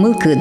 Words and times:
Мылкыд. 0.00 0.38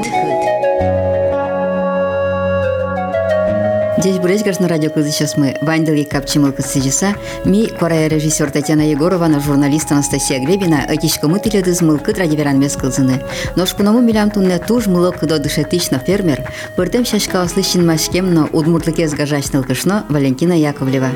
Здесь 3.97 4.17
Брезгаш 4.20 4.60
на 4.60 4.70
радио 4.70 4.89
сейчас 5.04 5.35
мы 5.35 5.58
Вандели 5.62 6.05
Капчимылка 6.05 6.62
Сижиса, 6.62 7.13
ми 7.44 7.67
корая 7.67 8.08
режиссер 8.08 8.51
Татьяна 8.51 8.90
Егорова, 8.90 9.28
на 9.28 9.42
журналист 9.42 9.92
Анастасия 9.92 10.40
Гребина, 10.40 10.85
этичко 10.87 11.28
мы 11.28 11.42
тиледыз 11.42 11.81
мылкыд 11.81 12.19
радиоверан 12.19 12.58
мескылзыны. 12.58 13.22
Но 13.58 13.65
шкунаму 13.65 13.99
милям 13.99 14.31
тунне 14.31 14.60
туж 14.60 14.87
мылок 14.87 15.19
до 15.19 15.40
дышетично 15.40 15.99
фермер, 15.99 16.49
пыртем 16.77 17.03
шашка 17.03 17.41
ослыщен 17.41 17.85
машкемно 17.85 18.48
удмуртлыке 18.53 19.09
сгажачныл 19.09 19.66
кышно 19.66 20.05
Валентина 20.07 20.53
Яковлева. 20.53 21.09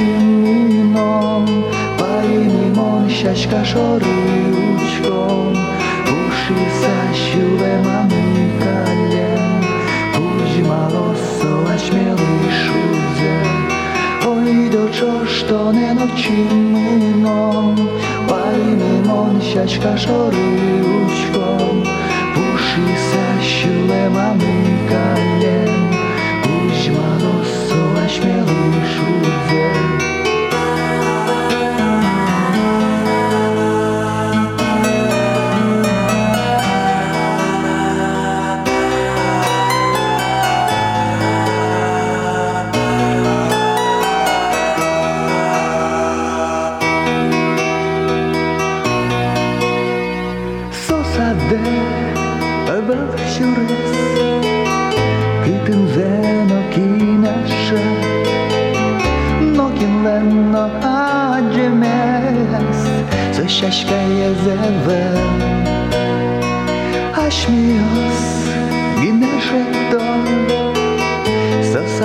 чином. 0.00 1.64
Порівнімо 1.98 3.02
щачка 3.08 3.64
шорючком 3.64 5.56
Пушися 6.06 6.96
щуве 7.14 7.82
мами 7.84 8.50
колен 8.58 9.64
пусть 10.14 10.68
мало 10.68 11.14
сола 11.40 11.76
смелый 11.78 12.50
шузе 12.62 13.36
Ой, 14.26 14.68
до 14.70 14.88
чо, 14.98 15.26
что 15.26 15.72
не 15.72 15.94
ночі 15.94 16.46
мином. 16.52 17.88
Порівнімо 18.28 19.40
щачка 19.50 19.98
шорючком 19.98 21.29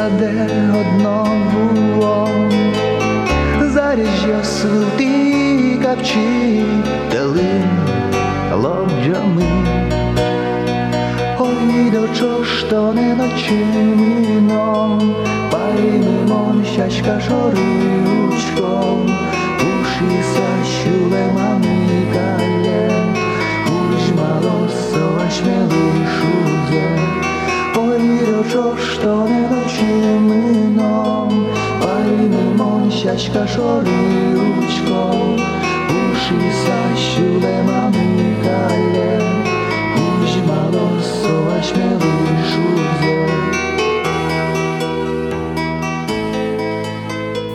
місця, 0.06 0.10
де 0.20 0.50
одно 0.80 1.28
було, 1.54 2.30
заріжжя 3.62 4.44
свилти 4.44 5.80
капчі 5.84 6.64
дали 7.12 7.64
лобджами, 8.54 9.44
ой 11.40 11.92
дочо, 11.92 12.46
що 12.46 12.94
не 12.94 13.16
начино, 13.16 15.02
пальмимон 15.52 16.66
щачка 16.74 17.22
шорючком, 17.22 19.10
пуши 19.60 20.24
щулема. 20.82 21.55
Дочка 33.16 33.48
шоруючком, 33.48 35.40
уші 35.90 36.52
сащу 36.66 37.40
лемами 37.42 38.36
калє. 38.44 39.25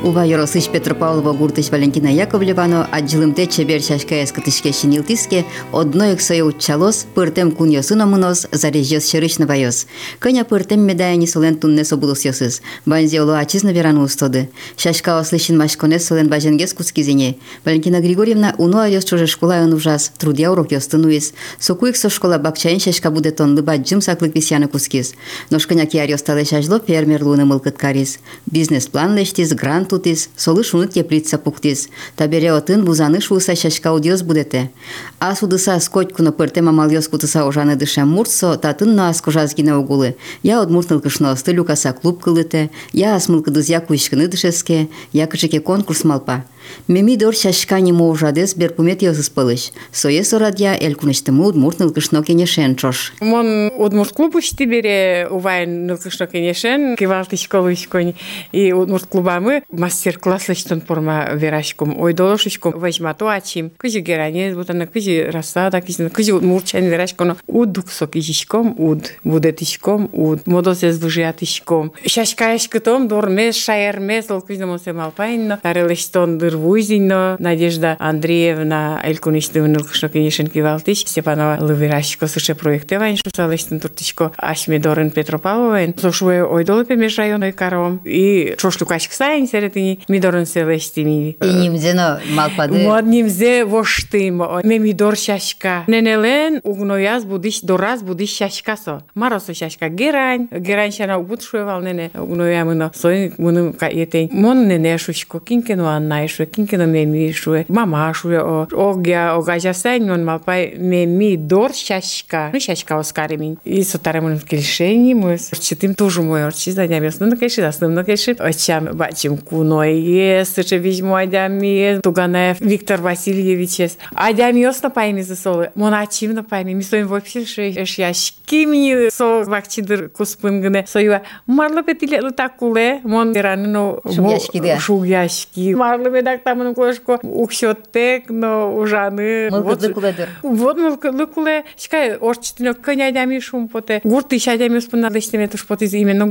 Ува 0.02 0.24
Яросыч 0.24 0.70
Петропавлова 0.70 1.34
гуртыч 1.34 1.70
Валентина 1.70 2.08
Яковлевано 2.08 2.88
аджилымте 2.90 3.46
чебер 3.46 3.82
шашка 3.82 4.24
эскатышке 4.24 4.72
шинилтиске 4.72 5.44
одно 5.72 6.06
ексое 6.06 6.42
учалос 6.42 7.06
пыртем 7.14 7.52
кун 7.52 7.68
йосуно 7.68 8.06
мунос 8.06 8.46
зарежьос 8.50 9.10
шерычно 9.10 9.46
вайос. 9.46 9.86
Коня 10.18 10.44
пыртем 10.46 10.80
медаяни 10.80 11.26
солен 11.26 11.56
тунне 11.56 11.84
собулус 11.84 12.24
йосыз. 12.24 12.62
Банзе 12.86 13.20
оло 13.20 13.36
ачизна 13.36 13.72
верану 13.72 14.02
устоды. 14.04 14.48
Шашка 14.78 15.20
ослышин 15.20 15.58
машконе 15.58 15.98
солен 15.98 16.28
баженгес 16.28 16.72
кускизине. 16.72 17.36
Валентина 17.66 18.00
Григорьевна 18.00 18.54
уну 18.56 18.78
айос 18.78 19.04
чуже 19.04 19.26
школа 19.26 19.60
он 19.62 19.74
ужас. 19.74 20.12
Трудя 20.16 20.50
урок 20.50 20.72
йостынуис. 20.72 21.34
Сокуик 21.58 21.96
со 21.96 22.08
школа 22.08 22.38
бакчаин 22.38 22.80
шашка 22.80 23.10
буде 23.10 23.32
тон 23.32 23.54
лыба 23.54 23.76
джим 23.76 24.00
саклык 24.00 24.34
висяны 24.34 24.66
кускиз. 24.66 25.12
Ношконя 25.50 25.84
киар 25.84 26.08
йостале 26.08 26.46
шажло 26.46 26.80
фермер 26.80 27.22
луны 27.22 27.44
мылкыт 27.44 27.76
карис. 27.76 28.18
Бизнес-план 28.46 29.14
лештиз, 29.14 29.52
грант 29.52 29.89
тутис, 29.90 30.30
соли 30.36 30.62
шуны 30.62 30.86
теплица 30.86 31.36
пуктис. 31.36 31.88
Табере 32.16 32.52
отын 32.52 32.84
бузаны 32.84 33.20
шуса 33.20 33.56
шашка 33.56 33.92
удиос 33.92 34.22
будете. 34.22 34.70
А 35.18 35.34
судыса 35.34 35.78
скотькуно 35.80 36.30
пырте 36.32 36.62
мамалиос 36.62 37.08
кутыса 37.08 37.44
ожаны 37.46 37.74
дыша 37.76 38.04
муртсо, 38.04 38.56
татын 38.56 38.94
на 38.94 39.08
аскожазгине 39.08 39.74
угулы. 39.74 40.16
Я 40.42 40.60
одмуртныл 40.62 41.00
кышно 41.00 41.34
стылю 41.36 41.64
каса 41.64 41.92
клуб 41.92 42.22
кылыте, 42.22 42.70
я 42.92 43.16
асмылкыдыз 43.16 43.68
я 43.68 43.80
куишкыны 43.80 44.28
дышеске, 44.28 44.88
я 45.12 45.26
кышеке 45.26 45.60
конкурс 45.60 46.04
малпа. 46.04 46.44
Меми 46.88 47.16
дор 47.16 47.34
шашкани 47.34 47.92
мо 47.92 48.08
ужадес 48.08 48.54
берпумет 48.54 49.02
йозыс 49.02 49.30
пылыш. 49.30 49.72
Соес 49.92 50.32
орадья 50.34 50.76
эль 50.80 50.94
кунештымы 50.94 51.46
удмурт 51.46 51.78
нылгышно 51.78 52.22
кенешен 52.22 52.76
чош. 52.76 53.12
Мон 53.20 53.70
удмурт 53.76 54.12
клубышты 54.12 54.64
бере 54.64 55.28
увайн 55.30 55.86
нылгышно 55.86 56.26
кенешен, 56.26 56.96
кивалты 56.96 57.36
школы 57.36 57.74
шкони. 57.76 58.16
И 58.52 58.72
удмурт 58.72 59.06
клубамы 59.06 59.54
е 59.54 59.62
мастер-класс 59.70 60.48
лыштын 60.48 60.80
порма 60.80 61.30
верашком, 61.34 61.98
ой 62.00 62.12
долошечком 62.12 62.78
возьмату 62.78 63.28
ачим. 63.28 63.70
Кызи 63.76 64.00
геранец, 64.00 64.54
вот 64.54 64.68
кызи 64.92 65.28
рассада, 65.30 65.80
кызи, 65.80 66.08
кызи 66.08 66.32
удмурчан 66.32 66.84
верашконо. 66.84 67.36
Удуксок 67.46 68.16
изишком, 68.16 68.74
уд, 68.78 69.12
вудетишком, 69.24 70.10
уд, 70.12 70.46
модосез 70.46 70.98
выжиятышком. 70.98 71.92
Шашкаяшкытом 72.06 73.08
дормес, 73.08 73.56
шаермес, 73.56 74.30
лкызи 74.30 74.64
мосем 74.64 75.00
алпайнно, 75.00 75.58
тарелыштон 75.62 76.38
дыр 76.38 76.56
Вуйзино, 76.60 77.36
Надежда 77.38 77.96
Андреевна, 77.98 79.00
Элькуништы 79.02 79.62
вынылкышно 79.62 80.08
конечно 80.08 80.46
кивалтиш, 80.46 80.98
Степанова 80.98 81.56
Лывирашко 81.60 82.26
сыше 82.26 82.54
проекты 82.54 82.98
вайн 82.98 83.16
шусалыштын 83.16 83.80
туртишко 83.80 84.32
Ашмедорын 84.36 85.10
Петропавловен, 85.10 85.94
сошуе 85.98 86.44
ойдолы 86.44 86.84
пемеш 86.84 87.16
районой 87.18 87.52
каром, 87.52 88.00
и 88.04 88.54
шошлукашк 88.58 89.12
сайын 89.12 89.48
серетини 89.48 90.00
Мидорын 90.08 90.46
селештими. 90.46 91.30
И 91.30 91.46
нимзено 91.46 92.20
малпады. 92.30 92.78
Мод 92.78 93.04
нимзе 93.04 93.64
воштым, 93.64 94.42
мемидор 94.64 95.16
шашка. 95.16 95.84
Ненелен 95.86 96.60
угнояз 96.62 97.24
будиш 97.24 97.62
дораз 97.62 98.02
будиш 98.02 98.36
шашкасо. 98.36 99.02
Маросо 99.14 99.54
шашка 99.54 99.88
герань, 99.88 100.48
герань 100.50 100.92
шана 100.92 101.18
убутшуевал 101.18 101.80
нене 101.80 102.10
угноямыно. 102.14 102.92
Сой 102.94 103.32
муным 103.38 103.72
каетень. 103.72 104.28
Мон 104.32 104.68
нене 104.68 104.98
шушко 104.98 105.40
кинкено 105.40 105.96
аннай 105.96 106.28
шуе, 106.28 106.39
кинкено 106.39 106.85
меми 106.85 107.31
шуе, 107.31 107.65
мама 107.67 108.13
шуе 108.13 108.39
о 108.41 108.67
огя 108.71 109.35
огажа 109.35 109.73
сайнон 109.73 110.25
малпай 110.25 110.75
меми 110.77 111.35
дор 111.35 111.73
шашка. 111.73 112.49
Ну 112.53 112.59
шашка 112.59 112.99
оскаремин. 112.99 113.57
И 113.63 113.83
сотаремон 113.83 114.37
в 114.37 114.45
кишени 114.45 115.13
мы 115.13 115.37
читим 115.59 115.95
тоже 115.95 116.21
мой 116.21 116.45
орчи 116.45 116.71
занямес. 116.71 117.19
Ну 117.19 117.27
накеши 117.27 117.61
дастым, 117.61 117.93
накеши. 117.93 118.35
Очам 118.39 118.89
бачим 118.93 119.37
куной 119.37 119.93
ес, 119.93 120.59
че 120.65 120.79
візьму 120.79 121.13
адямі 121.13 121.99
Туганев 122.03 122.57
Віктор 122.61 123.01
Васильевич 123.01 123.79
ес. 123.79 123.97
Адямі 124.13 124.67
ос 124.67 124.83
на 124.83 124.89
пайми 124.89 125.23
за 125.23 125.35
солы. 125.35 125.69
Моначим 125.75 126.33
на 126.33 126.43
пайми. 126.43 126.75
Ми 126.75 126.83
соим 126.83 127.07
вообще 127.07 127.39
еш 127.41 127.99
яшки 127.99 128.65
мини 128.65 129.09
со 129.09 129.43
вакчидыр 129.43 130.09
куспынгыне. 130.09 130.85
Союа 130.87 131.21
марлы 131.47 131.83
петиле 131.83 132.21
так 132.31 132.57
куле. 132.57 132.99
Мон 133.03 133.33
деранно 133.33 133.99
Шугяшки, 134.13 134.59
да. 134.59 134.79
Шугяшки. 134.79 135.73
Марлы 135.73 136.09
бедак 136.30 136.44
тамын 136.44 136.74
кошко 136.74 137.18
укшоттек, 137.22 138.30
но 138.30 138.74
ужаны. 138.76 139.50
Мылгыды 139.50 139.92
куледыр. 139.92 140.28
Вот 140.42 140.76
мылгыды 140.76 141.26
куле. 141.26 141.64
Шкай 141.76 142.16
орчтино 142.16 142.74
кыня 142.74 143.08
адямі 143.08 143.40
шум 143.40 143.68
поте. 143.68 144.00
Гурт 144.04 144.32
иш 144.32 144.48
адямі 144.48 144.80
спына 144.80 145.10
лештеме 145.10 145.48
туш 145.48 145.66
поте 145.66 145.86
именно 145.86 146.26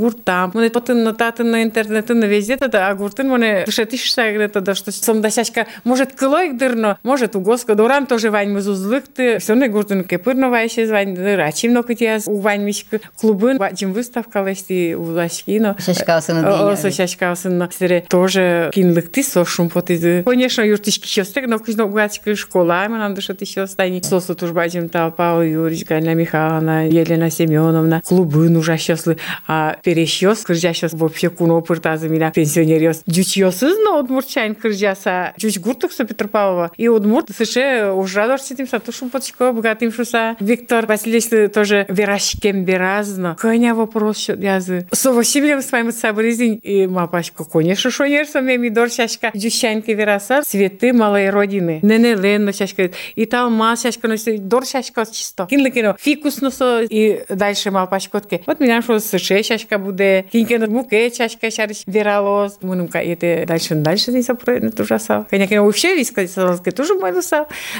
потын 0.80 1.04
на 1.04 1.14
татын 1.14 1.52
на 1.52 1.64
интернетын 1.64 2.20
на 2.20 2.26
везде, 2.26 2.58
а 2.60 2.96
гуртын 2.96 3.28
моне 3.28 3.64
тушетиш 3.66 4.14
сагрето 4.14 4.62
да 4.62 4.76
что 4.76 4.92
сом 4.92 5.22
да 5.22 5.30
сяшка 5.30 5.68
может 5.84 6.14
кылойк 6.14 6.58
дырно 6.58 6.98
может 7.04 7.36
у 7.36 7.42
госко 7.42 7.76
дорам 7.76 8.06
тоже 8.06 8.32
вань 8.32 8.50
мы 8.50 8.62
зузлыкты 8.62 9.40
все 9.40 9.56
не 9.56 9.68
гуртын 9.68 10.04
кепырно 10.04 10.50
вайше 10.50 10.86
звань 10.88 11.16
дыр 11.16 11.40
ачим 11.42 11.74
но 11.74 11.84
кытяз 11.84 12.28
у 12.28 12.40
вань 12.40 12.64
мишк 12.64 12.88
клубын 13.20 13.58
вачим 13.58 13.94
выставка 13.94 14.44
лести 14.44 14.94
у 14.94 15.04
лашкино 15.04 15.76
Шашкасын 15.80 16.46
о 16.46 16.76
со 16.76 16.92
шашкасын 16.92 17.70
сире 17.72 18.06
тоже 18.08 18.70
кинлыкты 18.74 19.24
со 19.24 19.46
шум 19.46 19.70
потизы 19.90 20.24
конечно 20.26 20.62
юртишки 20.62 21.08
шостек 21.08 21.48
но 21.48 21.60
кызно 21.60 21.86
угачка 21.86 22.36
школа 22.36 22.86
мы 22.90 22.98
нам 22.98 23.14
дышат 23.14 23.42
еще 23.42 23.68
стани 23.68 24.02
сосу 24.04 24.36
туж 24.36 24.52
бачим 24.52 24.90
толпа 24.90 25.44
Юрич 25.44 25.86
Галя 25.86 26.14
Михайловна 26.14 26.88
Елена 26.88 27.30
Семеновна 27.30 28.02
клубын 28.06 28.56
уже 28.58 28.78
счастлы 28.78 29.18
а 29.48 29.78
перещёс 29.84 30.42
кыржа 30.42 30.74
сейчас 30.74 30.94
вообще 30.94 31.30
куно 31.30 31.62
пыртазы 31.62 32.10
меня 32.10 32.32
пенсионерёс 32.32 33.02
дючьёсыз 33.06 33.78
но 33.84 34.00
удмуртчайн 34.00 34.56
кыржаса 34.56 35.34
жуч 35.38 35.60
гуртукса 35.60 36.06
Петропавлова. 36.06 36.72
И 36.78 36.88
удмурт 36.88 37.30
сыше 37.36 37.92
ужрадор 37.94 38.40
ситим 38.40 38.68
сатушум 38.68 39.10
потчко 39.10 39.52
богатым 39.52 39.92
шуса 39.92 40.36
Виктор 40.40 40.86
Васильевич 40.86 41.54
тоже 41.54 41.86
верашкем 41.90 42.66
беразно. 42.66 43.36
Коня 43.40 43.74
вопрос 43.74 44.18
счет 44.18 44.42
язы. 44.42 44.88
Со 44.92 45.12
восемьем 45.12 45.62
с 45.62 45.72
вами 45.72 45.92
сабризин 45.92 46.56
и 46.56 46.88
мапашко 46.88 47.44
конечно 47.44 47.92
шонер 47.92 48.26
со 48.26 48.42
меми 48.42 48.70
дор 48.70 48.90
шашка 48.90 49.32
дючаньки 49.80 49.92
вераса 49.92 50.42
цветы 50.44 50.94
малой 50.94 51.30
родины 51.30 51.80
нене 51.82 52.16
ленно 52.16 52.54
шашка 52.54 52.92
и 53.16 53.26
талма 53.26 53.76
шашка 53.76 54.08
но 54.08 54.16
дор 54.40 54.66
шашка 54.66 55.06
чисто 55.06 55.48
кинлекино 55.50 55.96
фикус 56.00 56.42
носо 56.42 56.82
и 56.82 57.24
дальше 57.30 57.72
мапашкотке 57.72 58.42
вот 58.46 58.60
меня 58.60 58.82
что 58.82 59.00
сыше 59.00 59.44
шашка 59.44 59.78
буде 59.78 60.26
кинкено 60.32 60.68
муке 60.68 61.12
шашка 61.14 61.52
шариш 61.52 61.84
вералос 61.86 62.60
мунумка 62.62 63.00
это 63.00 63.46
дальше 63.48 63.76
дальше 63.76 64.12
не 64.12 64.24
сопротивно 64.24 64.72
ужасал 64.78 65.26
конечно 65.30 65.64
вообще 65.64 65.96
виска 65.96 66.28
сказал 66.28 66.58
тоже 66.60 66.96
мой 66.96 67.14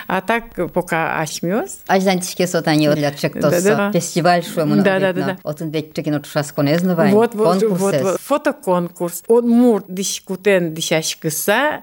а 0.08 0.22
так 0.22 0.44
пока 0.74 1.20
ашмёс 1.22 1.80
Аждантишке 1.88 2.48
сотани 2.48 2.88
отлячек 2.88 3.34
тосо. 3.34 3.62
Да-да. 3.62 3.92
Фестиваль 3.92 4.44
шуе 4.44 4.66
муну 4.66 4.84
Да, 4.84 5.00
да, 5.00 5.14
да, 5.14 5.26
да. 5.26 5.38
Отын 5.44 5.70
беттекен 5.70 6.16
отшас 6.16 6.52
конезно 6.52 6.96
вайн. 6.96 7.14
Вот, 7.14 7.34
вот, 7.36 7.64
вот, 7.64 7.80
вот, 7.80 8.22
фотоконкурс. 8.22 9.24
Он 9.28 9.48
мур 9.48 9.84
дишкутен 9.88 10.74
дишашкыса, 10.74 11.80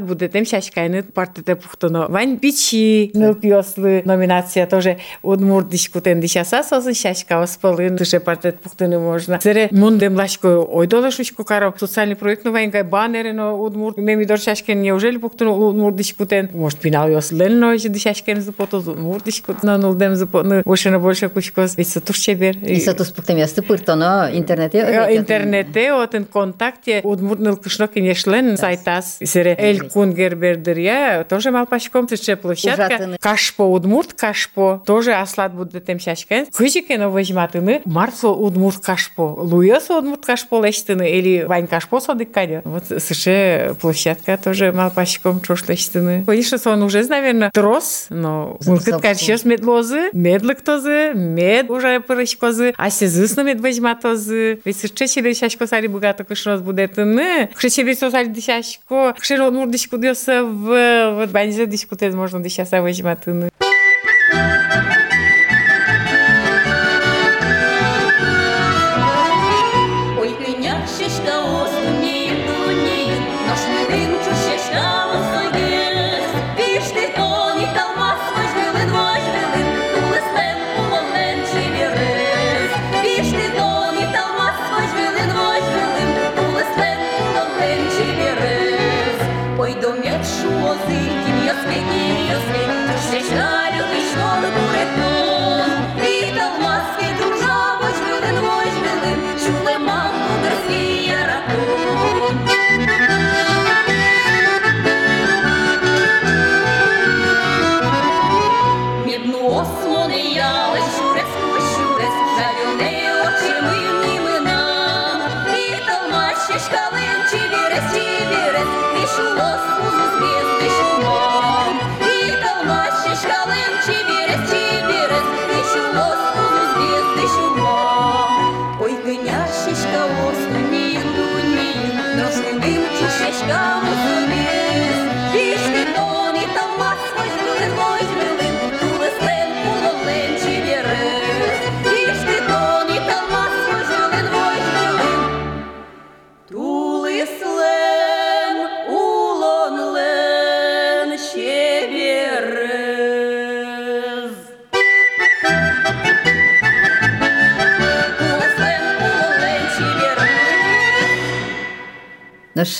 будет 0.00 0.32
тем 0.32 0.44
шашкайны 0.44 1.02
партите 1.02 1.56
пухтоно. 1.56 2.06
Вань 2.08 2.36
бичи, 2.36 3.10
нылпиослы 3.14 4.02
номинация 4.04 4.66
тоже. 4.66 4.98
Он 5.22 5.44
мур 5.44 5.64
дишкутен 5.64 6.20
дишаса 6.20 6.62
сосын 6.62 6.94
шашка 6.94 7.42
оспалын, 7.42 7.96
туше 7.96 8.20
партит 8.20 8.60
пухтыны 8.60 8.98
можно. 8.98 9.40
Сере 9.40 9.68
мундем 9.70 10.16
лашко 10.16 10.58
ойдола 10.58 11.10
шушко 11.10 11.44
каро. 11.44 11.74
Социальный 11.78 12.16
проект 12.16 12.44
ну 12.44 12.52
вань 12.52 12.70
гай 12.70 12.82
баннеры, 12.82 13.32
но 13.32 13.58
удмур 13.60 13.94
мемидор 13.96 14.38
шашкен 14.38 14.80
неужели 14.82 15.18
пухтыны 15.18 15.50
удмур 15.50 15.92
дишкутен. 15.92 16.50
Может 16.52 16.78
пинал 16.78 17.08
йослен, 17.08 17.58
но 17.58 17.72
еще 17.72 17.88
дишашкен 17.88 18.40
запото, 18.40 18.78
удмур 18.78 19.22
дишкутен, 19.22 19.80
ну 19.80 19.94
дем 19.94 20.14
запото, 20.16 20.62
больше 20.64 20.90
на 20.90 20.98
больше 20.98 21.28
кучкос. 21.28 21.76
Ведь 21.76 21.88
сатуш 21.88 22.18
чебер. 22.18 22.56
И 22.58 22.80
са 22.80 22.94
тус 22.94 23.10
пуктем 23.10 23.36
ясты 23.36 23.62
пыртоно 23.62 24.30
интернете. 24.32 24.78
интернете 25.10 25.92
отын 25.92 26.24
контакте 26.24 27.00
удмуртныл 27.04 27.56
кышнок 27.56 27.92
инешлен 27.94 28.56
сайтас 28.56 29.18
сире 29.49 29.55
эл 29.57 29.89
кунгер 29.89 30.35
бердирья 30.35 31.25
тоже 31.27 31.51
малпашком 31.51 32.07
тыче 32.07 32.35
площадка 32.35 32.85
Ужатыны. 32.87 33.17
кашпо 33.19 33.63
удмурт 33.63 34.13
кашпо 34.13 34.83
тоже 34.85 35.13
аслат 35.13 35.53
будет 35.53 35.85
тем 35.85 35.99
шашкен 35.99 36.45
кыжикено 36.47 37.09
возьматыны 37.09 37.81
марсо 37.85 38.29
удмурт 38.29 38.79
кашпо 38.83 39.35
луясо 39.37 39.97
удмурт 39.99 40.25
кашпо 40.25 40.65
лештыны 40.65 41.09
или 41.09 41.43
вань 41.43 41.67
кашпо 41.67 41.99
содыккаде 41.99 42.61
вот 42.63 42.85
сыше 42.85 43.75
площадка 43.81 44.37
тоже 44.37 44.71
малпашком 44.71 45.41
чош 45.41 45.67
лештыны 45.67 46.23
конечно 46.25 46.57
сон 46.57 46.83
уже 46.83 47.03
наверное 47.05 47.51
трос 47.51 48.07
но 48.09 48.57
муркыт 48.65 48.85
Запуск. 48.95 49.01
каршес 49.03 49.45
медлозы 49.45 50.09
медлык 50.13 50.61
тозы 50.61 51.13
мед 51.13 51.69
уже 51.69 51.99
пырышкозы 51.99 52.73
а 52.77 52.89
сезысно 52.89 53.41
мед 53.41 53.59
возьматозы 53.59 54.59
ведь 54.65 54.77
сыче 54.77 55.21
дешашко 55.21 55.67
сари 55.67 55.87
богато 55.87 56.23
кышроз 56.23 56.61
будет 56.61 56.97
не 56.97 57.49
хрече 57.55 57.83
ведь 57.83 57.99
сари 57.99 58.27
дешашко 58.27 59.15
хшеро 59.19 59.38
jeżeli 59.40 59.56
on 59.56 59.62
już 59.62 59.70
dyskutuje, 59.70 60.14
w, 60.14 61.32
będzie 61.32 61.66
dyskutować 61.66 62.14
można 62.14 62.38
do 62.38 62.44
10 62.44 62.70
godziny. 62.70 63.69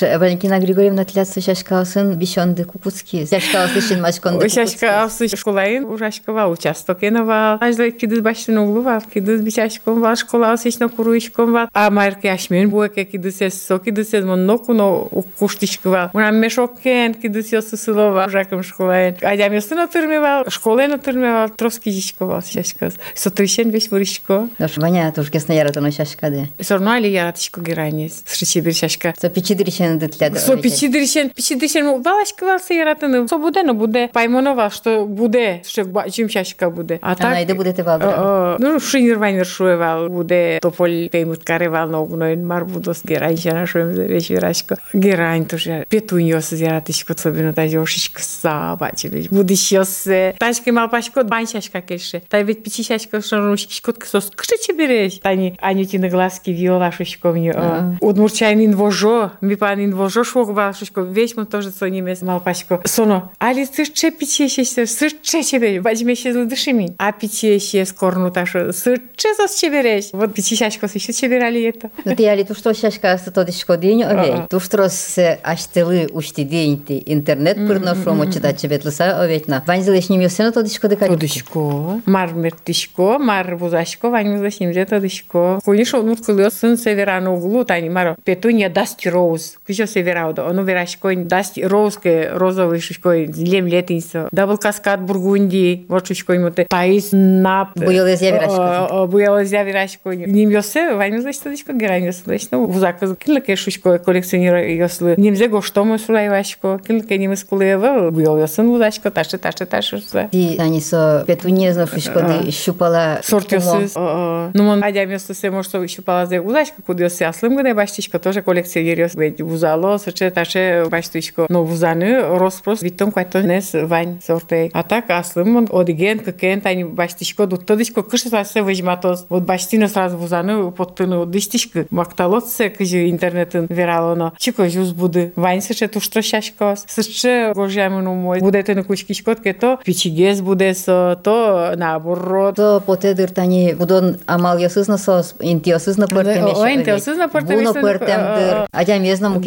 Валентина 0.00 0.58
Григорьевна 0.58 1.04
тляться 1.04 1.42
шашкасын 1.42 2.14
бишонды 2.14 2.64
кукуцки. 2.64 3.26
Шашкасы 3.26 3.82
шин 3.82 4.00
машконды 4.00 4.48
Шашка 4.48 5.02
алсы 5.02 5.28
школаин 5.28 5.84
ужашкова 5.84 6.46
участок 6.46 7.02
енова. 7.02 7.58
Ажлы 7.60 7.90
кидыз 7.90 8.20
баштын 8.20 8.56
углу 8.56 8.80
var. 8.80 9.02
Кидыз 9.12 9.42
бичашком 9.42 10.00
var. 10.00 10.16
Школа 10.16 10.52
алсышно 10.52 10.88
куруишком 10.88 11.52
var. 11.52 11.68
А 11.74 11.90
марки 11.90 12.26
ашмен 12.26 12.70
буэке 12.70 13.04
кидыз 13.04 13.42
эс 13.42 13.60
со 13.60 13.78
кидыз 13.78 14.14
эс 14.14 14.24
мон 14.24 14.46
нокуно 14.46 15.08
куштишкова. 15.38 16.10
Мунам 16.14 16.36
мешокен 16.36 17.12
кидыз 17.12 17.52
ёсы 17.52 17.76
сылова. 17.76 18.24
Ужакым 18.28 18.62
школаин. 18.62 19.16
Адям 19.20 19.52
ёсы 19.52 19.74
на 19.74 19.88
тырмевал. 19.88 20.48
Школе 20.48 20.88
на 20.88 20.96
тырмевал. 20.98 21.50
Троски 21.50 21.90
жишкова 21.90 22.42
шашкас. 22.42 22.94
Сотришен 23.14 23.68
весь 23.68 23.90
выришко. 23.90 24.48
Наш 24.58 24.78
Ваня 24.78 25.12
туж 25.12 25.30
кесна 25.30 25.54
яратано 25.54 25.92
шашкады. 25.92 26.48
Сорно 26.62 26.94
али 26.94 27.08
яратышко 27.08 27.60
геранис. 27.60 28.22
Сричи 28.24 28.60
bir 28.60 28.72
шашка. 28.72 29.12
Со 29.20 29.28
пичидиришен 29.28 29.89
дытляды. 29.90 30.38
Со 30.38 30.56
пичидиришен, 30.56 31.30
пичидиришен 31.30 32.02
балашка 32.02 32.44
валса 32.44 32.74
яратыны. 32.74 33.28
Со 33.28 33.38
буде, 33.38 33.62
но 33.62 33.74
буде. 33.74 34.08
Паймонова, 34.12 34.70
что 34.70 35.04
буде, 35.06 35.62
что 35.66 35.84
чим 36.10 36.28
шашка 36.28 36.70
буде. 36.70 36.98
А 37.02 37.14
так... 37.14 37.26
Анайды 37.26 37.54
будете 37.54 37.82
валдыра. 37.82 38.14
О, 38.16 38.56
Ну, 38.58 38.80
шинир 38.80 39.18
вайнер 39.18 39.46
шуевал, 39.46 40.08
буде 40.08 40.58
тополь 40.62 41.08
пеймут 41.08 41.44
каревал, 41.44 41.88
но 41.88 42.04
гноин 42.04 42.46
мар 42.46 42.64
будос 42.64 43.02
герань 43.04 43.36
шана 43.36 43.66
шуем 43.66 43.94
за 43.94 44.04
вечерашко. 44.04 44.76
Герань 44.92 45.44
тоже. 45.46 45.86
Петуньос 45.88 46.52
яратышко, 46.52 47.12
особенно 47.14 47.52
та 47.52 47.62
ёшечка 47.62 48.22
сабачили. 48.22 49.28
Будущос. 49.30 50.06
Ташка 50.38 50.72
мал 50.72 50.88
пашко, 50.88 51.24
баншашка 51.24 51.80
кеше. 51.80 52.22
Та 52.28 52.42
ведь 52.42 52.62
пичи 52.62 52.82
шашка, 52.82 53.20
что 53.20 53.40
ручки 53.40 53.72
шкотка 53.72 54.06
сос. 54.06 54.30
Кши 54.34 54.56
чебереш? 54.62 55.18
Тани, 55.18 55.56
анютины 55.60 56.08
глазки 56.08 56.50
виола 56.50 56.92
шушко 56.92 57.32
мне. 57.32 57.54
Удмурчайнин 58.00 58.74
вожо, 58.76 59.30
ми 59.40 59.56
панин 59.56 59.79
ani 59.81 59.89
dvožo 59.91 60.23
švogvašuško, 60.29 61.07
vėžmo 61.15 61.45
tožė 61.49 61.73
sonimės 61.73 62.21
malpaško. 62.27 62.81
Sono, 62.89 63.21
ali 63.41 63.65
sir 63.65 63.89
čia 63.89 64.11
pičiešėsi, 64.13 64.85
sir 64.85 65.15
čia 65.25 65.41
się 65.41 66.33
z 66.33 66.45
dušimi. 66.45 66.87
A 67.01 67.11
pičiešės 67.11 67.93
kornutašo, 67.97 68.69
sir 68.73 68.99
čia 69.17 69.33
sos 69.37 69.57
čebereš. 69.59 70.11
Vot 70.13 70.33
pičieško 70.35 70.87
sisi 70.91 71.13
čeberali 71.13 71.65
eta. 71.69 71.89
Nu 72.05 72.15
tai 72.15 72.29
ali 72.29 72.45
tušto 72.45 72.73
šeška 72.73 73.17
satodiško 73.17 73.77
dienio, 73.81 74.09
ovei. 74.11 74.45
Tuštros 74.51 75.17
aštili 75.43 76.07
uštidinti 76.13 77.03
internet 77.15 77.57
pirnošomo 77.57 78.27
čita 78.33 78.53
čebetlisa, 78.53 79.15
ovei. 79.23 79.41
Vanzilės 79.67 80.09
nimiuose 80.11 80.45
na 80.45 80.51
todiško 80.55 80.91
dekari. 80.91 81.15
Todiško. 81.15 81.63
Marmirtiško, 82.05 83.09
marbuzaško, 83.19 84.11
vanzilės 84.13 84.61
nimiuose 84.61 84.85
todiško. 84.93 85.45
Kunišo 85.65 86.03
nurkulios 86.05 86.59
sun 86.61 86.77
severano 86.77 87.33
uglutani 87.37 87.89
maro. 87.89 88.15
Petunia 88.25 88.69
dasti 88.69 89.09
rose. 89.09 89.57
Ну 89.71 90.61
углу, 90.61 90.65
тани 90.65 90.65
маро. 90.65 90.85
Петунья 91.01 91.25
даст 91.25 91.55
ке 92.01 92.29
розовый 92.33 92.79
шушко 92.79 93.13
лем 93.13 93.67
летинсо. 93.67 94.27
Дабл 94.31 94.57
каскад 94.57 95.01
бургунди, 95.01 95.85
вот 95.87 96.07
шушко 96.07 96.35
имоте. 96.35 96.65
Таис 96.65 97.09
нап. 97.11 97.69
Буялез 97.75 98.21
явирашко. 98.21 99.07
Буялез 99.07 99.51
явирашко. 99.51 100.09
Ним 100.13 100.49
ёсе, 100.49 100.95
вань 100.95 101.15
музаш 101.15 101.37
тодышко 101.37 101.73
герань 101.73 102.05
ёсе. 102.05 102.39
Ну, 102.51 102.65
вузаказ. 102.65 103.15
Килке 103.17 103.55
шушко 103.55 103.99
коллекционира 103.99 104.63
ёслы. 104.67 105.15
Нимзе 105.17 105.47
го 105.47 105.61
что 105.61 105.83
мы 105.83 105.99
сулайвашко. 105.99 106.79
Килке 106.85 107.17
ним 107.17 107.35
скулева. 107.35 108.11
Буял 108.11 108.37
ёсын 108.37 108.67
вузашко, 108.67 109.11
таше, 109.11 109.37
таше, 109.37 109.65
таше. 109.65 110.01
Ти 110.31 110.57
ани 110.59 110.81
со 110.81 111.23
петуния 111.27 111.73
знав 111.73 111.93
шушко 111.93 112.21
ди 112.21 112.51
щупала. 112.51 113.19
Сортиосыз. 113.23 113.95
Ну, 113.95 114.63
мон 114.63 114.83
адя 114.83 115.05
место 115.05 115.33
се 115.33 115.49
може 115.49 115.87
щупала 115.87 116.25
зе 116.25 116.39
вузашко, 116.39 116.81
куди 116.85 117.09
се 117.09 117.25
аслым 117.25 117.57
где 117.57 117.73
баштишко 117.73 118.19
тоже 118.19 118.41
коллекционириос. 118.41 119.15
Ведь 119.15 119.41
вузало 119.51 119.99
се 119.99 120.11
четаше 120.11 120.83
бащичко 120.91 121.45
на 121.49 121.61
вузани 121.61 122.17
розпрос 122.17 122.81
витом, 122.81 123.11
което 123.11 123.41
днес 123.41 123.75
вань 123.83 124.17
сорте. 124.21 124.69
А 124.73 124.83
так 124.83 125.05
аз 125.09 125.27
съм 125.27 125.67
одиген, 125.71 126.19
какен 126.19 126.61
тайни 126.61 126.85
бащичко 126.85 127.47
до 127.47 127.57
тъдичко 127.57 128.03
къща 128.03 128.45
се 128.45 128.61
вежмато 128.61 129.15
от 129.29 129.45
бащина 129.45 129.89
сразу 129.89 130.17
вузани 130.17 130.71
подпино 130.71 131.21
от 131.21 131.31
дистичка. 131.31 131.85
Макталот 131.91 132.49
се 132.49 132.69
кажи 132.69 132.97
интернетен 132.97 133.67
вирало 133.69 134.15
на 134.15 134.31
чико 134.39 134.69
жуз 134.69 134.93
буди. 134.93 135.29
Вань 135.37 135.61
се 135.61 135.73
чето 135.73 135.99
штрашашко. 135.99 136.73
Съще 136.87 137.51
гожамино 137.55 138.15
мой 138.15 138.39
будете 138.39 138.75
на 138.75 138.83
кучкичко, 138.83 139.35
кето 139.43 139.77
пичигес 139.85 140.41
буде 140.41 140.73
со 140.73 141.15
то 141.23 141.71
наоборот. 141.77 142.55
То 142.55 142.81
поте 142.85 143.13
дыртани 143.13 143.73
будон 143.75 144.15
амал 144.27 144.57
ясызна 144.57 144.97
сос 144.97 145.35
интиосызна 145.41 146.07
пыртемеш. 146.07 146.57
О, 146.57 146.67
интиосызна 146.67 147.29
пыртемеш. 147.29 147.67
Буно 147.67 147.73
пыртем 147.73 148.21
дыр. 148.35 148.67
Атям 148.71 149.03
езнам 149.03 149.40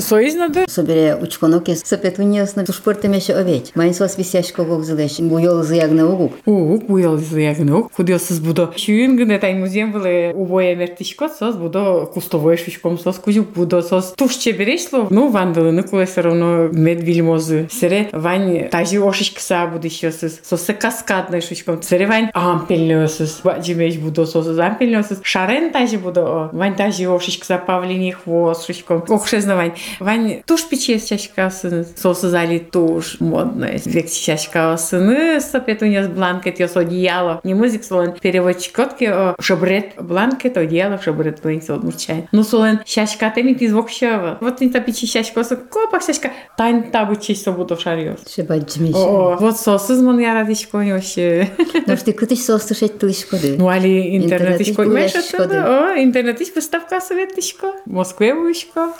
Соизна 0.00 0.48
дыр. 0.48 0.68
Собере 0.68 1.16
учконоке 1.16 1.76
с 1.76 1.96
петуниосна 1.96 2.64
туш 2.64 2.82
пыртем 2.82 3.12
еше 3.12 3.32
овеч. 3.32 3.70
Майн 3.74 3.94
сос 3.94 4.18
висяшко 4.18 4.64
гогзылеш. 4.64 5.18
Буйол 5.20 5.62
зыягны 5.62 6.04
угук. 6.04 6.32
Угук 6.46 6.86
буял 6.86 7.16
зыягны. 7.16 7.84
Кудиосыз 7.96 8.40
будо. 8.40 8.70
Шүйін 8.76 9.16
гыне 9.16 9.38
тайн 9.38 9.60
музеем 9.60 9.92
былы 9.92 10.32
убоя 10.34 10.74
мертишко 10.74 11.28
сос 11.28 11.56
будо 11.56 12.06
кустовой 12.06 12.56
шушком 12.56 12.98
сос 12.98 13.18
кузюк 13.18 13.50
будо 13.54 13.82
сос 13.82 14.12
туш 14.16 14.36
чеберешло. 14.36 15.06
Ну, 15.10 15.28
вандылыны 15.28 15.82
куле 15.82 16.06
все 16.06 16.22
равно 16.22 16.68
медвильмозы. 16.68 17.68
Сере 17.70 18.08
вань 18.12 18.68
тажи 18.68 18.98
ошишкса 18.98 19.66
буду 19.66 19.86
еще 19.86 20.12
сос. 20.12 20.40
Сосы 20.42 20.72
каскадной 20.72 21.40
шушком. 21.40 21.82
Сере 21.82 22.06
вань 22.06 22.30
ампельнёсыз. 22.34 23.40
Баджимеш 23.44 23.96
будо 23.96 24.26
сос 24.26 24.46
ампельнёсыз. 24.58 25.20
Шарен 25.22 25.70
тажи 25.70 25.98
будо. 25.98 26.50
Вань 26.52 26.76
тажи 26.76 27.08
ошишкса 27.08 27.58
павлиний 27.58 28.12
хвост 28.12 28.66
шушком. 28.66 29.04
Охшезна 29.10 29.56
вань. 29.56 29.72
Вань 29.98 30.42
туш 30.46 30.68
пече 30.68 30.98
чашкасын. 30.98 31.86
Сосы 31.96 32.28
зали 32.28 32.58
туш 32.58 33.20
модная. 33.20 33.80
Век 33.84 34.10
чашкасын. 34.10 35.40
Сопетуньяс 35.40 36.08
бланкет 36.08 36.60
ёс 36.60 36.76
одеяло. 36.76 37.40
Не 37.44 37.54
музик 37.54 37.84
солен 37.84 38.12
переводчик 38.12 38.74
котки 38.74 39.12
шабрет 39.40 39.94
бланкет 39.98 40.56
одеяло 40.56 41.00
шабрет 41.02 41.40
сол 41.66 41.80
мурчай. 41.80 42.28
Ну 42.32 42.42
солен 42.42 42.80
шашка 42.86 43.30
теми 43.30 43.54
ти 43.54 43.68
звукшава. 43.68 44.38
Вот 44.40 44.60
не 44.60 44.68
та 44.68 44.80
печи 44.80 45.06
шашка 45.06 45.44
со 45.44 45.56
копак 45.56 46.02
шашка. 46.02 46.30
Тайн 46.56 46.90
табу 46.90 47.16
честь 47.16 47.44
собуду 47.44 47.76
шариос. 47.76 48.20
Ше 48.32 48.42
баджимеш. 48.42 48.94
О, 48.94 49.36
вот 49.40 49.58
сосыз 49.58 50.00
мон 50.02 50.18
ярадишко 50.18 50.76
вообще. 50.76 51.48
Ну 51.86 51.96
ти 51.96 52.12
кытыш 52.12 52.40
сос 52.40 52.64
тушет 52.66 52.98
тылышко 52.98 53.36
ды. 53.36 53.56
Ну 53.58 53.68
али 53.68 54.16
интернетишко. 54.16 54.82
Интернетиш 54.82 54.90
Имеш 54.90 55.12
гуляшко 55.12 55.42
это? 55.42 55.92
О, 55.92 56.02
интернетиш 56.02 56.48
выставка 56.54 57.00
советишко. 57.00 57.72
Москве 57.86 58.34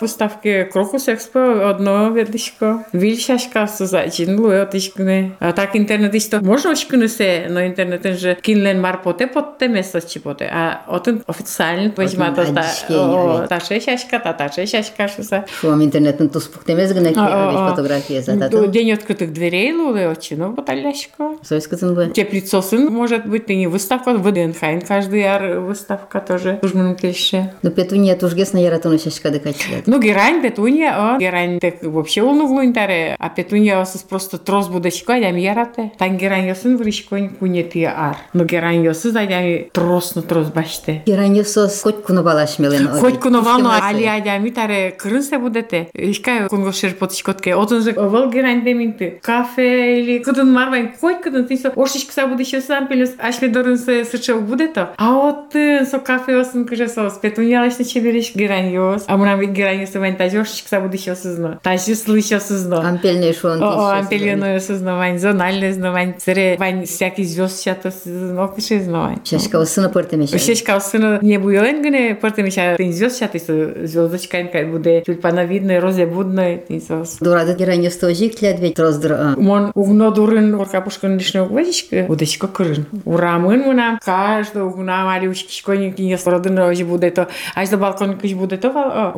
Выставки 0.00 0.68
Крокус 0.72 1.08
Экспо 1.08 1.68
одно 1.68 2.10
ведишко. 2.10 2.84
Вильшашка 2.92 3.66
сузачин 3.66 4.40
луетишкне. 4.40 5.36
А 5.40 5.52
так 5.52 5.76
интернетиш 5.76 6.26
то 6.26 6.40
можно 6.40 6.70
очкне 6.72 7.08
се, 7.08 7.46
но 7.48 7.66
интернетен 7.66 8.16
же 8.16 8.36
кинлен 8.40 8.80
мар 8.80 9.02
поте 9.02 9.26
поте 9.26 9.68
место 9.68 10.00
чипоте. 10.00 10.50
А 10.52 10.82
отын 10.88 11.22
официально 11.26 11.92
возьма 11.96 12.30
то 12.30 12.44
та. 12.44 12.60
адишке, 12.60 12.94
О, 12.94 13.38
али. 13.38 13.48
та 13.48 13.60
шешашка, 13.60 14.18
та 14.18 14.32
та 14.32 14.50
шешашка 14.50 15.08
шуса. 15.08 15.44
Шуам 15.60 15.82
интернетен 15.82 16.28
тус 16.28 16.48
пуктемез 16.48 16.92
гына 16.92 17.10
ки 17.12 17.18
А, 17.18 17.48
овеч 17.48 17.58
а, 17.58 17.66
а. 17.66 17.70
фотография 17.70 18.22
задата. 18.22 18.66
День 18.68 18.92
открытых 18.92 19.32
дверей 19.32 19.72
луле 19.72 20.08
очи, 20.08 20.34
ну 20.34 20.52
баталяшко. 20.52 21.36
Сойскызын 21.42 21.94
бы. 21.94 22.06
Теплицосын, 22.14 22.92
может 22.92 23.26
быть, 23.26 23.44
и 23.48 23.56
не 23.56 23.66
выставка, 23.66 24.12
в 24.14 24.32
ДНХ 24.32 24.86
каждый 24.86 25.20
яр 25.20 25.60
выставка 25.60 26.20
тоже. 26.20 26.58
Службаным 26.60 26.96
кельше. 26.96 27.52
Ну 27.62 27.70
петуния 27.70 28.16
тушгес 28.16 28.52
на 28.52 28.58
яратуну 28.58 28.98
шашка 28.98 29.30
ды 29.30 29.38
качилат. 29.38 29.86
Ну, 29.91 29.99
герань, 29.99 30.41
петуния, 30.41 30.93
а 30.95 31.17
герань 31.19 31.59
тек 31.59 31.83
вообще 31.83 32.21
улнувлуинтаре, 32.23 33.17
а 33.19 33.27
петуния 33.27 33.83
с 33.83 34.01
просто 34.03 34.37
трос 34.37 34.69
будачка, 34.69 35.15
ям 35.15 35.35
ярате. 35.35 35.91
Тан 35.97 36.15
герань 36.15 36.47
ясын 36.47 36.77
вришконь 36.77 37.27
куне 37.27 37.63
пи 37.63 37.83
ар. 37.83 38.15
Но 38.31 38.45
герань 38.45 38.85
ясы 38.85 39.11
задями 39.11 39.69
трос 39.73 40.15
на 40.15 40.21
трос 40.21 40.47
баште. 40.47 41.03
Герань 41.05 41.35
ясос 41.35 41.81
хоть 41.81 42.03
кунобалаш 42.03 42.57
милен. 42.59 42.87
Хоть 42.87 43.19
кунобално, 43.19 43.71
али 43.85 44.05
адями 44.05 44.51
таре 44.51 44.91
крынсе 44.91 45.37
будете. 45.37 45.89
Ишкай 45.93 46.47
кунго 46.47 46.71
шерпотичкотке. 46.71 47.55
Отын 47.55 47.81
же 47.81 47.91
овал 47.91 48.29
герань 48.29 48.63
деминты. 48.63 49.19
Кафе 49.21 49.99
или 49.99 50.19
кыдын 50.19 50.49
марвайн, 50.53 50.91
хоть 51.01 51.19
кыдын 51.19 51.47
тисо. 51.47 51.73
Ошичкса 51.75 52.27
будеше 52.27 52.61
сам 52.61 52.87
пелес, 52.87 53.13
ашме 53.19 53.49
дорынсе 53.49 54.05
сычел 54.05 54.39
будето. 54.39 54.91
А 54.95 55.27
отын 55.27 55.83
э, 55.83 55.85
со 55.85 55.99
кафе 55.99 56.39
осын 56.39 56.63
кыжесос. 56.63 57.15
Петуния 57.15 57.59
лачны 57.59 57.83
чебереш 57.83 58.33
герань 58.33 58.71
яс. 58.71 59.03
А 59.05 59.17
мурам 59.17 59.41
герань 59.41 59.80
йос 59.81 59.93
вайн 59.95 60.15
тажи 60.15 60.41
ошиш 60.41 60.63
кса 60.63 60.79
буде 60.79 60.97
ще 60.97 61.15
сызно. 61.15 61.59
Тажи 61.63 61.95
слышал 61.95 62.39
сызно. 62.39 62.87
Ампельный 62.87 63.33
шон. 63.33 63.61
О, 63.61 63.91
ампельно 63.91 64.59
сызно 64.59 64.97
вайн. 64.97 65.19
Зональне 65.19 65.73
зно 65.73 65.91
вайн. 65.91 66.15
Цере 66.17 66.55
вайн 66.57 66.85
всякий 66.85 67.25
чата 67.63 67.91
сызно. 67.91 68.47
Кыше 68.47 68.79
зно 68.81 69.03
вайн. 69.03 69.19
Шашка 69.25 69.59
осына 69.59 69.89
пыртемеш. 69.89 70.29
Шешка 70.29 70.79
сына 70.79 71.19
не 71.21 71.37
гне, 71.37 72.15
порте 72.15 72.43
миша 72.43 72.75
тен 72.77 72.93
звезд 72.93 73.19
чаты 73.19 73.39
со 73.39 73.87
звездочка 73.87 74.43
кай 74.43 74.65
буде 74.65 75.01
тюльпана 75.01 75.45
видно, 75.45 75.79
розе 75.79 76.05
будно, 76.05 76.57
тен 76.57 76.81
сос. 76.81 77.17
Дурады 77.19 77.55
иранье 77.61 77.89
стожик 77.89 78.37
клят 78.37 78.59
ведь 78.59 78.79
роздр. 78.79 79.35
Мон 79.37 79.71
угно 79.75 80.11
дурын 80.11 80.55
орка 80.55 80.81
пушкан 80.81 81.17
лишне 81.17 81.41
угвазичка, 81.43 82.05
удачка 82.07 82.47
кырын. 82.47 82.85
Урамын 83.05 83.61
мунам, 83.61 83.99
каждый 84.03 84.63
угна 84.63 85.05
мали 85.05 85.27
учки 85.27 85.53
школьник 85.53 85.99
не 85.99 86.17
сродын 86.17 86.57
розе 86.57 86.83
буде 86.85 87.11
то, 87.11 87.27
аж 87.55 87.69
до 87.69 87.77
балкон 87.77 88.17
кыш 88.17 88.33
буде 88.33 88.57
то, 88.57 88.71
вал, 88.71 89.13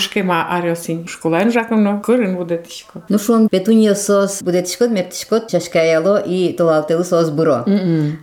тушкема 0.00 0.46
арёсин 0.50 1.06
школайн 1.06 1.52
жакымно 1.52 2.00
кырын 2.00 2.36
будет 2.36 2.66
ишко. 2.66 3.02
Ну 3.08 3.18
шон 3.18 3.48
петунья 3.48 3.94
сос 3.94 4.42
будет 4.42 4.68
шкот 4.68 4.90
мертишкот 4.90 5.48
чашкаяло 5.48 6.16
и 6.18 6.52
толалтелу 6.52 7.04
сос 7.04 7.30
буро. 7.30 7.64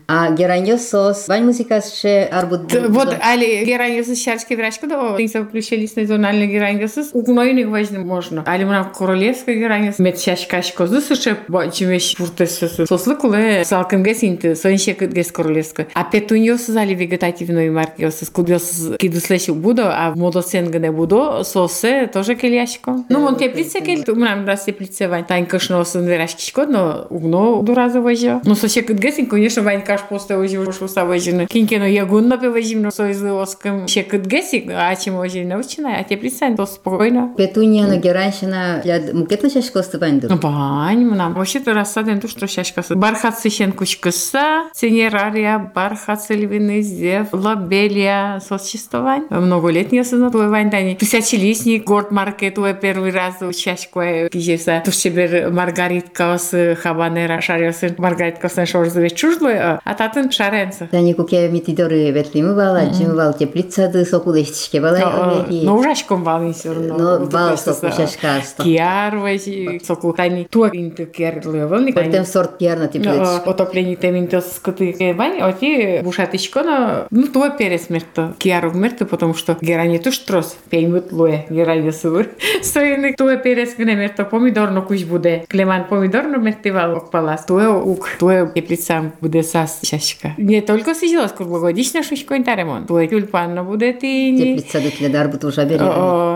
А 0.08 0.32
гераньо 0.32 0.78
сос 0.78 1.28
вань 1.28 1.46
музыкасше 1.46 2.28
арбут. 2.32 2.74
Вот 2.90 3.16
али 3.22 3.64
гераньёсыз 3.66 4.24
шарчке 4.24 4.56
врачка 4.56 4.88
да 4.88 5.16
тинса 5.18 5.44
включились 5.44 5.96
национальный 5.96 6.48
гераньёсыз 6.48 7.12
угнойник 7.14 7.68
важно 7.68 8.00
можно. 8.00 8.44
Али 8.46 8.66
мына 8.66 8.92
королевская 8.96 9.56
гераньёс 9.56 10.00
мет 10.00 10.20
шашкашко 10.20 10.88
зусыше 10.88 11.38
бачимеш 11.48 12.16
пуртессы 12.18 12.68
сослы 12.68 13.16
куле 13.16 13.64
салкымге 13.66 14.16
синти 14.16 14.54
соншекытгес 14.56 15.32
королевская. 15.32 15.88
А 15.94 16.04
петуньёсыз 16.04 16.76
али 16.76 16.94
вегетативный 16.94 17.70
маркиосыз 17.70 18.30
кудёсыз 18.30 18.98
кидуслешил 18.98 19.56
будо, 19.56 19.92
а 19.94 20.14
модосенгне 20.16 20.92
будо 20.92 21.44
сосе 21.69 22.07
тоже 22.07 22.35
келяшко. 22.35 23.05
Ну 23.09 23.21
мон 23.21 23.37
теплице 23.37 23.81
кел, 23.81 24.03
мынам 24.15 24.47
раз 24.47 24.65
теплице 24.65 25.09
вань 25.09 25.25
тань 25.25 25.47
кышносын 25.47 26.07
верашкишко, 26.07 26.67
но 26.67 27.07
угно 27.11 27.63
дуразы 27.63 28.01
важо. 28.01 28.41
Ну 28.45 28.55
сошекытгесин, 28.55 29.27
конечно, 29.27 29.63
вань 29.63 29.83
каш 29.83 30.03
посте 30.03 30.37
важо 30.37 30.73
шуса 30.73 31.05
важно. 31.05 31.47
Кинкено 31.47 31.85
ягун 31.85 32.29
напе 32.29 32.51
важно 32.51 32.91
сойзы 32.91 33.31
оскым 33.31 33.89
шекытгесик, 33.89 34.71
а 34.71 34.95
чем 34.97 35.17
важно 35.17 35.45
научена, 35.45 35.97
а 35.99 36.05
теплице 36.05 36.55
то 36.57 36.67
спокойно. 36.67 37.35
Петунья 37.37 37.87
на 37.87 37.97
геранщина 37.97 38.81
для 38.85 39.01
мукетно 39.13 39.51
шашкосты 39.51 39.99
вань 39.99 40.21
Ну 40.23 40.37
бань, 40.37 41.05
мынам. 41.05 41.35
Вообще-то 41.35 41.75
рассаден 41.75 42.21
то, 42.21 42.29
что 42.29 42.47
шашкасы. 42.47 42.95
Бархатсы 42.95 43.51
шен 43.51 43.73
кучкыса, 43.73 44.69
цинерария, 44.75 45.73
бархатсы 45.75 46.35
львиный 46.35 46.83
зев, 46.83 47.29
лобелия, 47.33 48.41
сосчествовань. 48.47 49.27
Многолетние 49.31 50.05
сынатуевань, 50.05 50.71
дани. 50.71 50.95
Тысячелистник, 50.95 51.48
город 51.85 52.11
маркет, 52.11 52.59
уэ 52.59 52.75
первый 52.75 53.11
раз 53.11 53.35
кижеса. 53.39 54.83
Тушчебер 54.85 55.51
маргаритка 55.51 56.39
с 56.39 56.77
хабанера 56.77 57.41
шарёсын. 57.41 57.95
Маргаритка 57.99 58.49
сын 58.49 58.67
шорзыве 58.67 59.11
чужлы, 59.11 59.53
а 59.55 59.95
татын 59.95 60.31
шаренса. 60.31 60.89
Дани 60.91 61.13
куке 61.13 61.49
митидоры 61.49 62.11
ветлимы 62.11 62.55
бала, 62.55 62.87
джим 62.91 63.17
бал 63.17 63.35
теплицады 63.35 64.05
сокулештишке 64.05 64.81
бала. 64.81 65.47
Но 65.51 65.77
ужашком 65.77 66.25
балын 66.25 66.55
все 66.55 66.73
равно. 66.73 67.19
Но 67.19 67.27
бал 67.27 67.57
соку 67.57 67.91
шашкасто. 67.91 68.63
Киар, 68.63 69.17
вази, 69.17 69.81
соку 69.85 70.13
тани 70.13 70.45
туа 70.45 70.71
инты 70.73 71.07
киар 71.07 71.37
левелник. 71.45 71.95
Потом 71.95 72.25
сорт 72.25 72.57
киарна 72.59 72.89
теплич. 72.89 73.15
Отопление 73.47 73.97
теминтос 73.97 74.57
скоты 74.57 75.15
вань, 75.17 75.41
оти 75.41 76.01
бушатичко, 76.03 76.63
но 76.63 77.07
ну 77.11 77.27
туа 77.29 77.51
пересмерто. 77.51 78.35
Киару 78.39 78.71
вмерто, 78.71 79.07
потому 79.07 79.35
что 79.35 79.57
герани 79.61 79.99
туш 79.99 80.19
трос, 80.19 80.57
пеймут 80.71 81.13
луе, 81.13 81.38
герани 81.51 81.91
сувыр. 81.91 82.29
Соеник 82.63 83.17
туа 83.17 83.37
пересмене 83.37 83.95
мерто 83.95 84.25
помидорно 84.25 84.83
куш 84.83 85.03
буде. 85.05 85.45
Клеман 85.49 85.85
помидорно 85.85 86.37
мертивал 86.37 86.97
окпалас. 86.97 87.45
Туа 87.45 87.71
ук, 87.71 88.09
туа 88.19 88.47
теплицам 88.55 89.13
буде 89.21 89.43
сас 89.43 89.81
шашка. 89.83 90.35
Не 90.39 90.61
только 90.61 90.95
сижилась 90.95 91.33
круглогодично 91.33 92.03
шушко 92.03 92.37
интаремон. 92.37 92.87
Туа 92.87 93.07
тюльпанно 93.07 93.65
буде 93.65 93.93
тини. 93.93 94.57
Теплицады 94.57 94.93
для 94.99 95.09
дарбуту 95.09 95.49
уже 95.49 95.65
бери. 95.65 95.85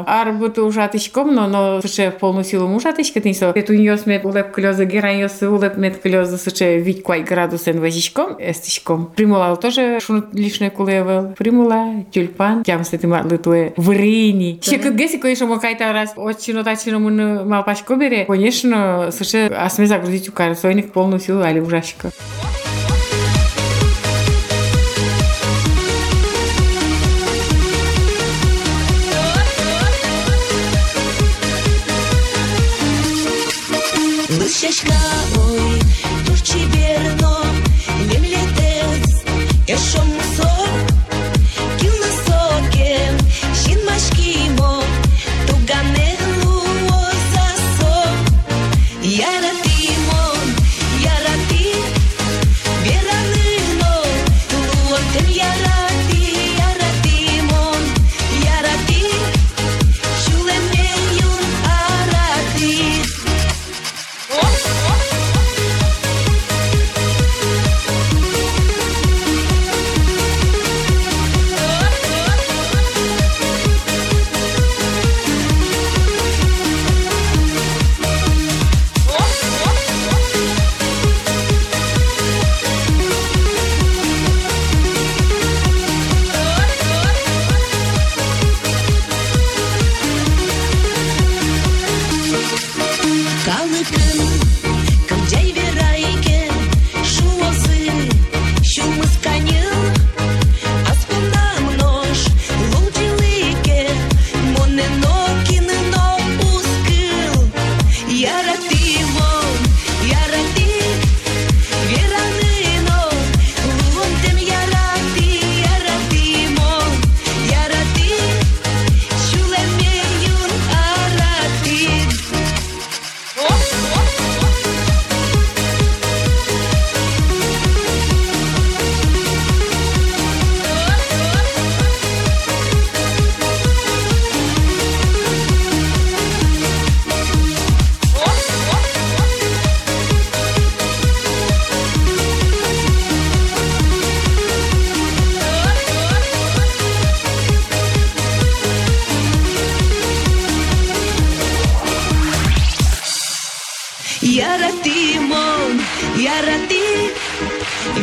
Арбуту 0.06 0.66
ужатичком, 0.66 1.34
но 1.34 1.46
но 1.46 1.80
суше 1.82 2.10
в 2.10 2.18
полную 2.18 2.44
силу 2.44 2.66
мужатичка, 2.68 3.20
ты 3.20 3.34
со. 3.34 3.52
Это 3.54 3.72
у 3.72 3.76
нее 3.76 3.96
смет 3.96 4.24
улеп 4.24 4.52
клёза 4.52 4.84
гераньосы, 4.84 5.48
улеп 5.48 5.76
мет 5.76 6.00
клёза 6.00 6.38
суше 6.38 6.78
вить 6.78 7.02
квай 7.02 7.22
градусен 7.22 7.80
вазичком, 7.80 8.36
эстичком. 8.38 9.10
Примула 9.14 9.56
тоже 9.56 9.98
шун 10.00 10.24
лишне 10.32 10.70
кулевел. 10.70 11.34
Примула, 11.36 12.04
тюльпан, 12.10 12.64
тям 12.64 12.84
с 12.84 12.92
этим 12.92 13.12
атлетуе 14.92 14.98
врини. 14.98 14.98
Ще 14.98 14.98
как 14.98 14.98
геси, 14.98 15.18
конечно, 15.18 15.46
макайта 15.46 15.92
раз 15.92 16.12
очень 16.16 16.64
тачно 16.64 16.98
mun 16.98 17.44
малпашко 17.44 17.96
бере. 17.96 18.24
Конечно, 18.24 19.10
суше 19.12 19.50
асме 19.56 19.86
загрузить 19.86 20.28
у 20.28 20.32
кар 20.32 20.54
сойник 20.56 20.86
в 20.86 20.92
полную 20.92 21.20
силу, 21.20 21.42
али 21.42 21.60
ужашка. 21.60 22.10
Вышешка 34.28 34.94
ой, 35.36 35.80
турчи 36.26 36.66
берно, 36.72 36.91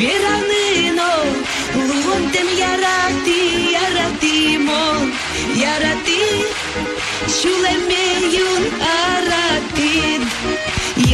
κεραμένο 0.10 1.12
ούτε 2.12 2.40
μια 2.52 2.72
ράτη 2.84 3.44
αρατή 3.86 4.40
μόν 4.68 5.02
αρατή 5.74 6.26
σου 7.38 7.52
λέμε 7.64 8.02
γιουν 8.32 8.64
αρατή 9.00 9.98
η 11.06 11.08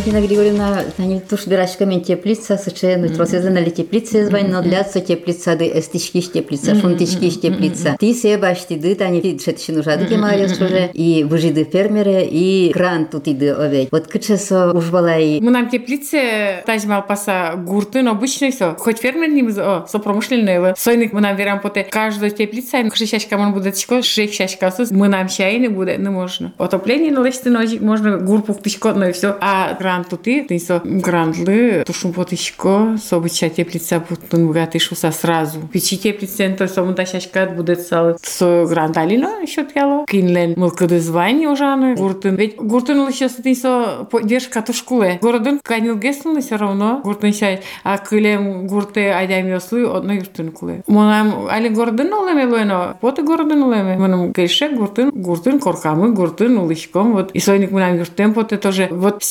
Валентина 0.00 0.22
Григорьевна, 0.22 0.84
они 0.96 1.20
туш 1.20 1.46
бирашка 1.46 1.84
мен 1.84 2.00
теплица, 2.00 2.56
сыче, 2.56 2.96
ну, 2.96 3.08
тросезен 3.08 3.58
али 3.58 3.70
теплица 3.70 4.24
звань, 4.24 4.48
но 4.50 4.62
для 4.62 4.84
со 4.84 5.00
теплица, 5.00 5.54
ды 5.54 5.70
эстички 5.74 6.22
теплица, 6.22 6.74
шунтички 6.74 7.30
теплица. 7.30 7.94
Ты 8.00 8.14
се 8.14 8.38
башти 8.38 8.76
ды, 8.76 8.94
тани 8.94 9.20
ты 9.20 9.38
шетши 9.38 9.72
нужады 9.72 10.06
ке 10.06 10.16
малес 10.16 10.58
уже, 10.58 10.90
и 10.94 11.24
выжиды 11.24 11.64
фермеры, 11.64 12.24
и 12.24 12.72
грант 12.72 13.10
тут 13.10 13.28
иды 13.28 13.50
овет. 13.50 13.88
Вот 13.92 14.06
кычесо 14.06 14.72
уж 14.72 14.86
балай. 14.86 15.40
Мы 15.42 15.50
нам 15.50 15.68
теплице 15.68 16.62
тажмал 16.64 17.06
паса 17.06 17.52
гуртын 17.56 18.08
обычный 18.08 18.52
со. 18.52 18.74
Хоть 18.76 18.98
фермер 18.98 19.28
не 19.28 19.42
о, 19.60 19.86
со 19.86 19.98
промышленные. 19.98 20.74
Сойник 20.78 21.12
мы 21.12 21.20
нам 21.20 21.36
верам 21.36 21.60
поте 21.60 21.84
каждая 21.84 22.30
теплица, 22.30 22.82
кшишачка 22.88 23.36
мон 23.36 23.52
будет 23.52 23.76
чко, 23.76 24.02
шех 24.02 24.32
шашка 24.32 24.72
мы 24.90 25.08
нам 25.08 25.28
чай 25.28 25.58
не 25.58 25.68
будет, 25.68 25.98
не 25.98 26.08
можно. 26.08 26.54
Отопление 26.56 27.12
на 27.12 27.22
лесте 27.22 27.50
ножи 27.50 27.78
можно 27.78 28.16
гурпу 28.16 28.54
тышко, 28.54 28.94
но 28.94 29.08
и 29.08 29.12
все. 29.12 29.36
А 29.40 29.66
грант 29.91 30.09
тут 30.09 30.27
и, 30.27 30.41
ты 30.41 30.57
со 30.59 30.81
грантлы, 30.83 31.83
тушум 31.85 32.13
потышко, 32.13 32.97
со 33.01 33.17
обыча 33.17 33.49
теплица 33.49 33.99
путун 33.99 34.47
богатый 34.47 34.79
шуса 34.79 35.11
сразу. 35.11 35.59
Печи 35.71 35.97
теплица, 35.97 36.49
то 36.57 36.67
со 36.67 36.83
муда 36.83 37.05
шашка 37.05 37.45
будет 37.45 37.81
сал. 37.81 38.17
Со 38.21 38.65
грантали, 38.65 39.17
но 39.17 39.39
еще 39.39 39.65
тяло. 39.65 40.05
Кинлен 40.05 40.53
мылкады 40.55 40.99
звание 40.99 41.49
ужаны. 41.49 41.95
Гуртын. 41.95 42.35
Ведь 42.35 42.55
гуртын 42.55 43.07
еще 43.09 43.27
ты 43.27 43.53
со 43.53 44.07
поддержка 44.09 44.61
тушкуле. 44.61 45.19
Городын 45.21 45.59
канил 45.61 45.97
геслны 45.97 46.41
все 46.41 46.55
равно. 46.55 47.01
Гуртын 47.03 47.33
шай. 47.33 47.61
А 47.83 47.97
кылем 47.97 48.67
гурты 48.67 49.09
айдам 49.09 49.47
yoslы 49.47 49.85
одно 49.85 50.13
юртын 50.13 50.51
куле. 50.51 50.83
Монам 50.87 51.47
али 51.49 51.67
городын 51.69 52.13
олеме 52.13 52.45
луэно. 52.45 52.97
Поты 53.01 53.23
городын 53.23 53.63
олеме. 53.63 53.97
Монам 53.97 54.31
гейше 54.31 54.69
гуртын, 54.69 55.11
гуртын 55.11 55.59
коркамы, 55.59 56.13
гуртын 56.13 56.57
улышком. 56.57 57.11
Вот 57.13 57.31
и 57.31 57.39
сойник 57.39 57.71
монам 57.71 57.97
юртен 57.97 58.33
поте 58.33 58.57
тоже. 58.57 58.87
Вот 58.89 59.23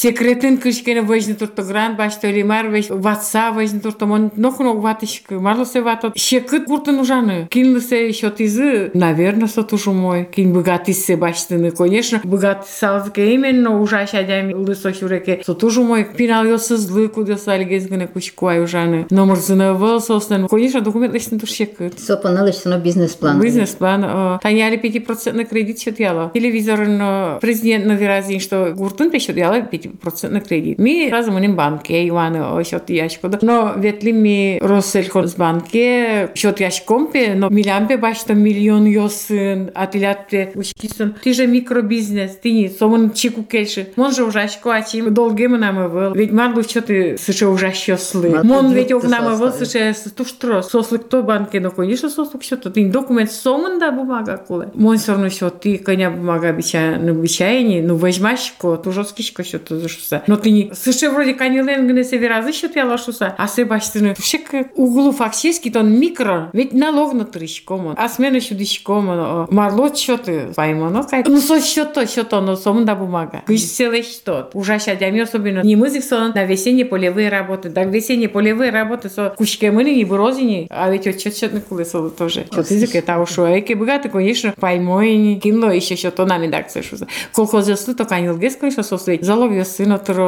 Тэн 0.51 0.59
кышкене 0.59 1.03
вэжни 1.03 1.35
туртугран 1.35 1.95
башта 1.95 2.29
лимар 2.29 2.67
вэш 2.67 2.87
ватса 2.91 3.53
вэжни 3.53 3.79
туртамон 3.79 4.33
нохунок 4.35 4.79
ватышк 4.79 5.31
марлысе 5.31 5.81
вата. 5.81 6.13
Шекыт 6.17 6.65
куртын 6.65 6.99
ужаны. 6.99 7.47
Кинлысе 7.49 8.11
счет 8.11 8.41
изы, 8.41 8.91
наверное, 8.93 9.47
сатужу 9.47 9.93
мой. 9.93 10.25
Кин 10.25 10.53
богатысе 10.53 11.15
баштыны, 11.17 11.71
конечно, 11.71 12.21
богат 12.25 12.67
салзке 12.67 13.33
именно 13.33 13.81
ужаш 13.81 14.15
адями 14.15 14.53
лысо 14.53 14.93
хюреке. 14.93 15.41
Сатужу 15.47 15.85
мой 15.85 16.01
е 16.01 16.05
пинал 16.05 16.45
йосыз 16.45 16.91
лыку 16.91 17.23
дёса 17.23 17.53
алигезгене 17.53 18.09
кушкуай 18.09 18.61
ужаны. 18.61 19.07
Номер 19.11 19.37
зына 19.37 19.75
вэл 19.75 20.01
соснен. 20.01 20.49
Конечно, 20.49 20.81
документ 20.81 21.15
лишь 21.15 21.27
тур 21.27 21.49
шекыт. 21.49 22.01
Со 22.01 22.17
поналышся 22.17 22.69
но 22.69 22.79
бизнес-план. 22.79 23.41
Бизнес-план. 23.41 24.41
Таня 24.43 24.69
ли 24.69 24.79
5% 24.79 25.45
кредит 25.45 25.79
счет 25.79 26.01
яла. 26.01 26.33
Телевизор 26.35 27.39
президент 27.41 27.87
на 27.87 27.93
виразе, 27.93 28.41
что 28.41 28.73
гуртын 28.77 29.13
пешет 29.13 29.37
яла 29.37 29.61
5% 29.61 30.40
кредит. 30.47 30.79
Ми 30.79 31.09
разом 31.11 31.39
ним 31.39 31.57
банке, 31.57 32.07
Иваны, 32.09 32.65
счет 32.65 32.91
яшко. 32.91 33.31
Но 33.43 33.75
ветли 33.77 34.13
ми 34.13 34.59
Россельхоз 34.63 35.35
банке, 35.35 36.31
счет 36.35 36.61
яшкомпе, 36.61 37.35
но 37.35 37.49
милямпе 37.49 37.97
башта 37.97 38.35
миллион 38.35 38.87
йосын, 38.87 39.71
атилятте 39.75 40.53
ушкисын. 40.55 41.17
Ты 41.23 41.33
же 41.33 41.47
микробизнес, 41.47 42.37
ты 42.43 42.53
не, 42.53 42.69
сомон 42.69 43.13
чику 43.13 43.43
кельши. 43.43 43.89
Мон 43.97 44.13
же 44.13 44.25
ужашко, 44.25 44.75
а 44.75 44.83
чим 44.83 45.13
долги 45.13 45.47
мы 45.47 45.59
нам 45.59 45.91
был. 45.91 46.15
Ведь 46.15 46.33
марлу 46.33 46.63
что 46.63 46.83
ты 46.83 47.17
сыше 47.19 47.47
ужаще 47.47 47.97
слы. 47.97 48.43
Мон 48.43 48.73
ведь 48.73 48.93
ов 48.93 49.05
нам 49.05 49.39
был 49.39 49.53
сыше 49.53 49.95
туштро. 50.17 50.63
Сослык 50.63 51.09
то 51.09 51.23
банке, 51.23 51.61
но 51.61 51.71
конечно 51.71 52.09
сослык 52.09 52.43
что-то. 52.43 52.71
Ты 52.71 52.87
документ 52.91 53.31
сомон 53.31 53.79
да 53.79 53.91
бумага 53.91 54.37
куле. 54.37 54.71
Мон 54.75 54.99
все 54.99 55.13
равно 55.13 55.31
что 55.31 55.51
ты 55.51 55.79
коня 55.79 56.11
бумага 56.11 56.53
бича, 56.53 56.99
ну 57.01 57.15
бичайни, 57.15 57.81
ну 57.81 57.97
возьмашь 57.97 58.55
ко, 58.59 58.77
ту 58.77 58.93
жесткишко 58.93 59.45
что-то 59.45 59.79
зашуса. 59.79 60.23
Но 60.31 60.37
ты 60.37 60.53
не, 60.53 60.71
сыше 60.73 61.11
вроде 61.11 61.35
канилен 61.35 61.89
гне 61.89 62.05
се 62.05 62.17
виразы 62.17 62.53
что 62.53 62.69
ты 62.69 62.85
лашуса, 62.85 63.35
а 63.37 63.49
се 63.49 63.65
баштыны. 63.65 64.15
Шек 64.23 64.71
углу 64.77 65.11
фактически 65.11 65.71
тон 65.71 65.99
микро, 65.99 66.51
ведь 66.53 66.73
налог 66.73 67.15
на 67.15 67.25
тришком. 67.25 67.97
А 67.97 68.09
смена 68.09 68.37
еще 68.37 68.55
дишком, 68.55 69.07
марло 69.51 69.93
что 69.93 70.19
ты 70.19 70.53
поймо, 70.55 70.89
ну 70.89 71.03
кай. 71.03 71.25
Ну 71.27 71.41
со 71.41 71.61
что 71.61 71.85
то, 71.85 72.07
что 72.07 72.23
то, 72.23 72.41
но 72.41 72.55
сомон 72.55 72.85
да 72.85 72.95
бумага. 72.95 73.43
Кыш 73.45 73.65
целый 73.65 74.05
что. 74.05 74.51
Ужаша 74.55 74.95
дями 74.95 75.19
особенно. 75.19 75.63
Не 75.63 75.75
мызык 75.75 76.05
сон 76.05 76.31
на 76.33 76.45
весенние 76.45 76.85
полевые 76.85 77.29
работы. 77.29 77.69
Так 77.69 77.89
весенние 77.89 78.29
полевые 78.29 78.71
работы 78.71 79.09
со 79.09 79.31
кучкой 79.31 79.73
мыли 79.73 79.93
не 79.97 80.05
брозини, 80.05 80.69
а 80.71 80.91
ведь 80.91 81.07
вот 81.07 81.21
что-то 81.21 81.57
на 81.57 81.61
кулесо 81.61 82.09
тоже. 82.11 82.47
Вот 82.53 82.71
язык 82.71 82.95
это 82.95 83.19
ушло. 83.19 83.47
А 83.47 83.59
эки 83.59 83.73
богаты, 83.73 84.09
конечно, 84.09 84.55
поймой, 84.61 85.41
кинло 85.43 85.73
еще 85.73 85.97
что 85.97 86.13
то 86.13 86.25
нами 86.25 86.49
так 86.49 86.71
слышу. 86.71 86.99
Колхоз 87.35 87.67
ясы 87.67 87.97
то 87.97 88.05
канил 88.05 88.39
гес, 88.39 88.55
конечно, 88.55 88.85
соследь. 88.85 89.25
Залог 89.25 89.51
ясы 89.51 89.87
на 89.87 89.99
трос. 89.99 90.20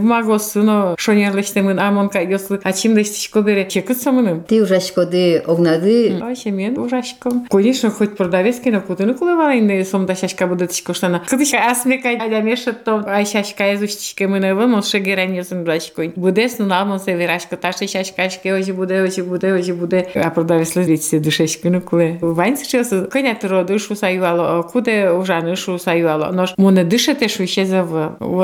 Бумагу 0.00 0.38
сыно. 0.38 0.94
Шонер 0.98 1.34
лечте 1.36 1.62
мын 1.62 1.78
амон 1.78 2.08
кай 2.08 2.26
ясы. 2.26 2.60
А 2.62 2.72
чем 2.72 2.96
лечтичко 2.96 3.42
бере? 3.42 3.68
Чекыт 3.68 4.00
самыным. 4.00 4.42
Ты 4.42 4.62
ужашко 4.62 5.06
ды 5.06 5.38
огнады. 5.38 6.18
Вообще 6.20 6.50
мен 6.50 6.78
ужашком. 6.78 7.46
Конечно, 7.50 7.90
хоть 7.90 8.16
продавец 8.16 8.58
кино 8.60 8.80
кутыны 8.80 9.14
кулывала 9.14 9.58
инде 9.58 9.84
сомда 9.84 10.14
шашка 10.14 10.46
будет 10.46 10.70
тишкоштана. 10.70 11.22
Кытышка 11.28 11.70
асмека 11.70 12.10
адамешет 12.10 12.84
то 12.84 13.04
ай 13.06 13.26
шашка 13.26 13.74
изучтичке 13.74 14.26
мыны 14.26 14.54
вон 14.54 14.74
ол 14.74 14.82
шегерен 14.82 15.32
ясын 15.32 15.62
ужашкой. 15.62 16.12
Будес 16.16 16.58
ну 16.58 16.66
намон 16.66 16.98
се 16.98 17.14
верашко 17.14 17.56
таши 17.56 17.86
шашкашке 17.86 18.54
ожи 18.54 18.72
буде 18.72 19.02
ожи 19.02 19.22
буде 19.22 19.54
ожи 19.54 19.74
буде. 19.74 20.08
А 20.14 20.30
продавец 20.30 20.74
лезлите 20.76 21.18
дышешки 21.18 21.68
ну 21.68 21.80
куле. 21.80 22.18
Вайн 22.20 22.56
сейчас 22.56 22.92
коня 23.10 23.34
тро 23.34 23.64
дышу 23.64 23.94
саюало. 23.94 24.62
Куде 24.62 25.10
ужаны 25.10 25.56
шу 25.56 25.78
саюало. 25.78 26.32
Нож 26.32 26.54
моне 26.56 26.84
дышете 26.84 27.28
шу 27.28 27.46
ще 27.46 27.66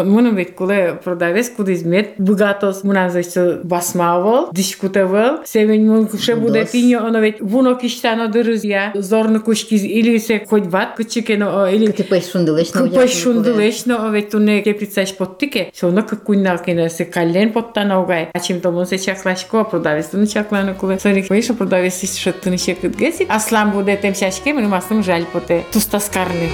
мына 0.04 0.32
бит 0.32 0.54
куле 0.54 0.98
продавец 1.02 1.50
куда 1.50 1.72
измет 1.74 2.14
богатос 2.18 2.84
мына 2.84 3.10
зайсы 3.10 3.60
басмавал 3.62 4.50
дискутавал 4.52 5.40
севен 5.44 5.86
мун 5.86 6.06
куше 6.06 6.36
буде 6.36 6.66
пиньо 6.70 7.04
оно 7.04 7.20
ведь 7.20 7.40
вуно 7.40 7.74
киштано 7.74 8.28
дырызя 8.28 8.92
зорны 8.94 9.40
кушкиз 9.40 9.82
или 9.82 10.18
се 10.18 10.44
хоть 10.48 10.66
ват 10.66 10.96
кычекено 10.96 11.68
или 11.68 11.90
кепеш 11.92 12.30
шундылешно 12.32 12.88
кепеш 12.88 13.12
шундылешно 13.22 14.10
ведь 14.12 14.30
туне 14.30 14.62
кеприцаш 14.62 15.14
поттике 15.16 15.70
шоно 15.78 16.02
какуйна 16.02 16.58
кена 16.58 16.90
се 16.90 17.04
кален 17.04 17.52
поттана 17.52 18.00
угай 18.00 18.28
а 18.32 18.40
чем 18.40 18.60
то 18.60 18.70
мун 18.70 18.86
се 18.86 18.98
чаклашко 18.98 19.64
продавец 19.64 20.06
туне 20.06 20.26
чаклана 20.26 20.74
куле 20.74 20.98
сори 20.98 21.24
вейшо 21.28 21.54
продавец 21.54 22.02
шаттыны 22.16 22.58
шекыт 22.58 22.96
геси 22.96 23.26
аслам 23.28 23.72
буде 23.72 23.98
тем 24.00 24.14
шашке 24.14 24.52
мын 24.52 24.68
масым 24.68 25.02
жаль 25.02 25.24
поте 25.32 25.64
тустаскарны 25.72 26.48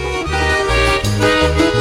Thank 1.23 1.61
you 1.61 1.72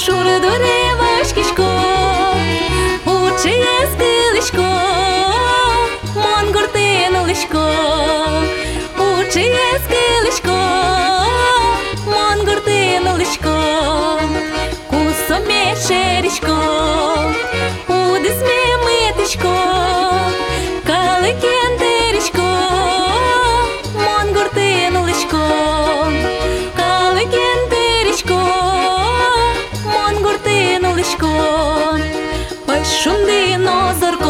шурдуре 0.00 0.94
вашкишком, 0.98 2.38
учие 3.04 3.76
скилишком, 3.92 4.64
монгуртин 6.14 7.26
лишком, 7.26 8.44
учие 8.96 9.78
скилишком, 9.84 9.99
ой 33.26 33.60
шунди 34.00 34.29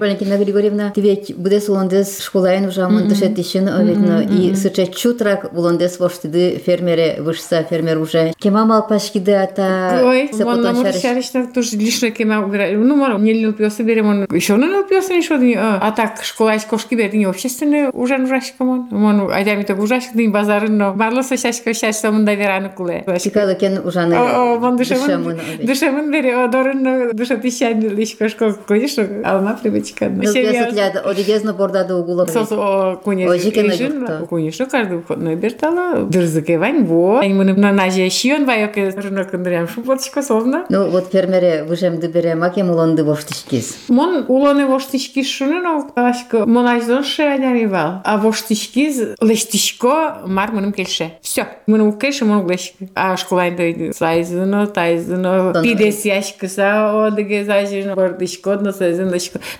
Валентина 0.00 0.36
Григорьевна, 0.36 0.90
ты 0.94 1.00
ведь 1.00 1.34
будешь 1.38 1.70
улондес 1.70 2.20
школаин 2.22 2.66
уже 2.66 2.86
мон 2.86 3.08
дышет 3.08 3.34
тишин, 3.34 3.70
ведь 3.82 3.96
но 3.96 4.20
и 4.20 4.54
сыче 4.54 4.88
чутрак 4.88 5.50
улондес 5.54 5.98
воштиды 5.98 6.58
фермере 6.66 7.16
вышса 7.20 7.62
фермер 7.62 7.98
уже. 7.98 8.34
Кема 8.38 8.66
мал 8.66 8.86
пашкиды 8.86 9.32
ата 9.32 10.02
Ой, 10.04 10.28
се 10.34 10.44
вон 10.44 10.60
на 10.60 10.68
потом 10.68 10.82
море 10.82 10.92
шариш. 10.92 11.02
шаришна 11.30 11.46
тоже 11.46 11.78
лишно 11.78 12.10
кема 12.10 12.44
убирали. 12.44 12.76
Ну, 12.76 12.94
мало, 12.94 13.16
не 13.16 13.32
лилпиосы 13.32 13.84
берем, 13.84 14.08
он 14.08 14.26
еще 14.30 14.56
не 14.56 14.64
лилпиосы 14.66 15.14
не 15.14 15.22
шодни. 15.22 15.56
А 15.58 15.90
так, 15.92 16.22
школа 16.22 16.56
из 16.56 16.66
кошки 16.66 16.94
берет, 16.94 17.14
не 17.14 17.24
общественный 17.24 17.88
уже 17.90 18.22
ужашка 18.22 18.64
мон. 18.64 18.88
Мон, 18.90 19.30
а 19.32 19.40
я 19.40 19.54
ми 19.54 19.64
так 19.64 19.78
ужашка, 19.78 20.10
не 20.18 20.28
базарын, 20.28 20.76
но 20.76 20.92
марло 20.92 21.22
со 21.22 21.38
шашка 21.38 21.72
шашка 21.72 22.10
мон 22.10 22.26
доверяны 22.26 22.68
куле. 22.68 23.02
Чикало 23.18 23.54
кен 23.54 23.80
ужаны. 23.82 24.14
О, 24.14 24.56
о, 24.56 24.58
мон 24.58 24.76
Дышемын, 24.76 25.00
душемын, 25.06 25.40
обед. 25.54 25.66
душемын 25.66 26.10
бери, 26.12 26.32
о, 26.34 26.48
дорын, 26.48 27.16
душа 27.16 27.36
тысяча 27.38 27.70
лишка 27.70 28.28
школа, 28.28 28.58
конечно, 28.68 29.08
алма 29.24 29.58
Яночка. 29.99 30.09
Но 30.09 30.31
сериал. 30.31 30.71
гледа, 30.71 30.99
одигезно 30.99 31.53
борда 31.53 31.83
да 31.83 31.97
угола. 31.97 32.25
Со 32.27 32.45
со 32.45 32.99
куне. 33.03 33.29
Ожике 33.29 33.63
на 33.63 33.73
жукта. 33.73 34.25
Куне 34.29 34.51
што 34.51 34.65
кажда 34.65 34.99
входна 34.99 35.35
бертала. 35.35 36.03
Дързакеван 36.05 36.85
во. 36.85 37.19
Ай 37.19 37.29
мен 37.29 37.59
на 37.59 37.71
наже 37.71 38.09
шион 38.09 38.45
ва 38.45 38.53
яке 38.53 38.89
рна 38.89 39.25
кендрям 39.25 39.67
шу 39.67 39.81
потшка 39.81 40.23
совна. 40.23 40.65
Ну 40.69 40.89
вот 40.89 41.11
фермере 41.11 41.63
вужем 41.67 41.99
да 41.99 42.07
бере 42.07 42.35
маке 42.35 42.63
мулонды 42.63 43.03
во 43.03 43.15
штишкис. 43.15 43.77
Мон 43.89 44.25
улоны 44.27 44.61
е 44.61 44.65
во 44.65 44.79
штишкис 44.79 45.27
шуны 45.27 45.61
но 45.61 45.91
ашка 45.95 46.45
мон 46.45 46.67
аждан 46.67 47.03
шерадан 47.03 47.55
ива. 47.55 48.01
А 48.05 48.17
во 48.17 48.31
штишкис 48.31 49.15
лештишко 49.21 50.21
мар 50.25 50.51
меним 50.51 50.73
келше. 50.73 51.13
Всё. 51.21 51.45
Меним 51.67 51.93
келше 51.93 52.25
мон 52.25 52.45
глешки. 52.45 52.89
А 52.95 53.17
школайда 53.17 53.93
сайзно 53.93 54.67
тайзно. 54.67 55.53
Пидесяшка 55.61 56.45
е. 56.45 56.49
са 56.49 57.07
одигезажно 57.11 57.95
бордишко 57.95 58.51
одно 58.51 58.71
сайзно. 58.71 59.11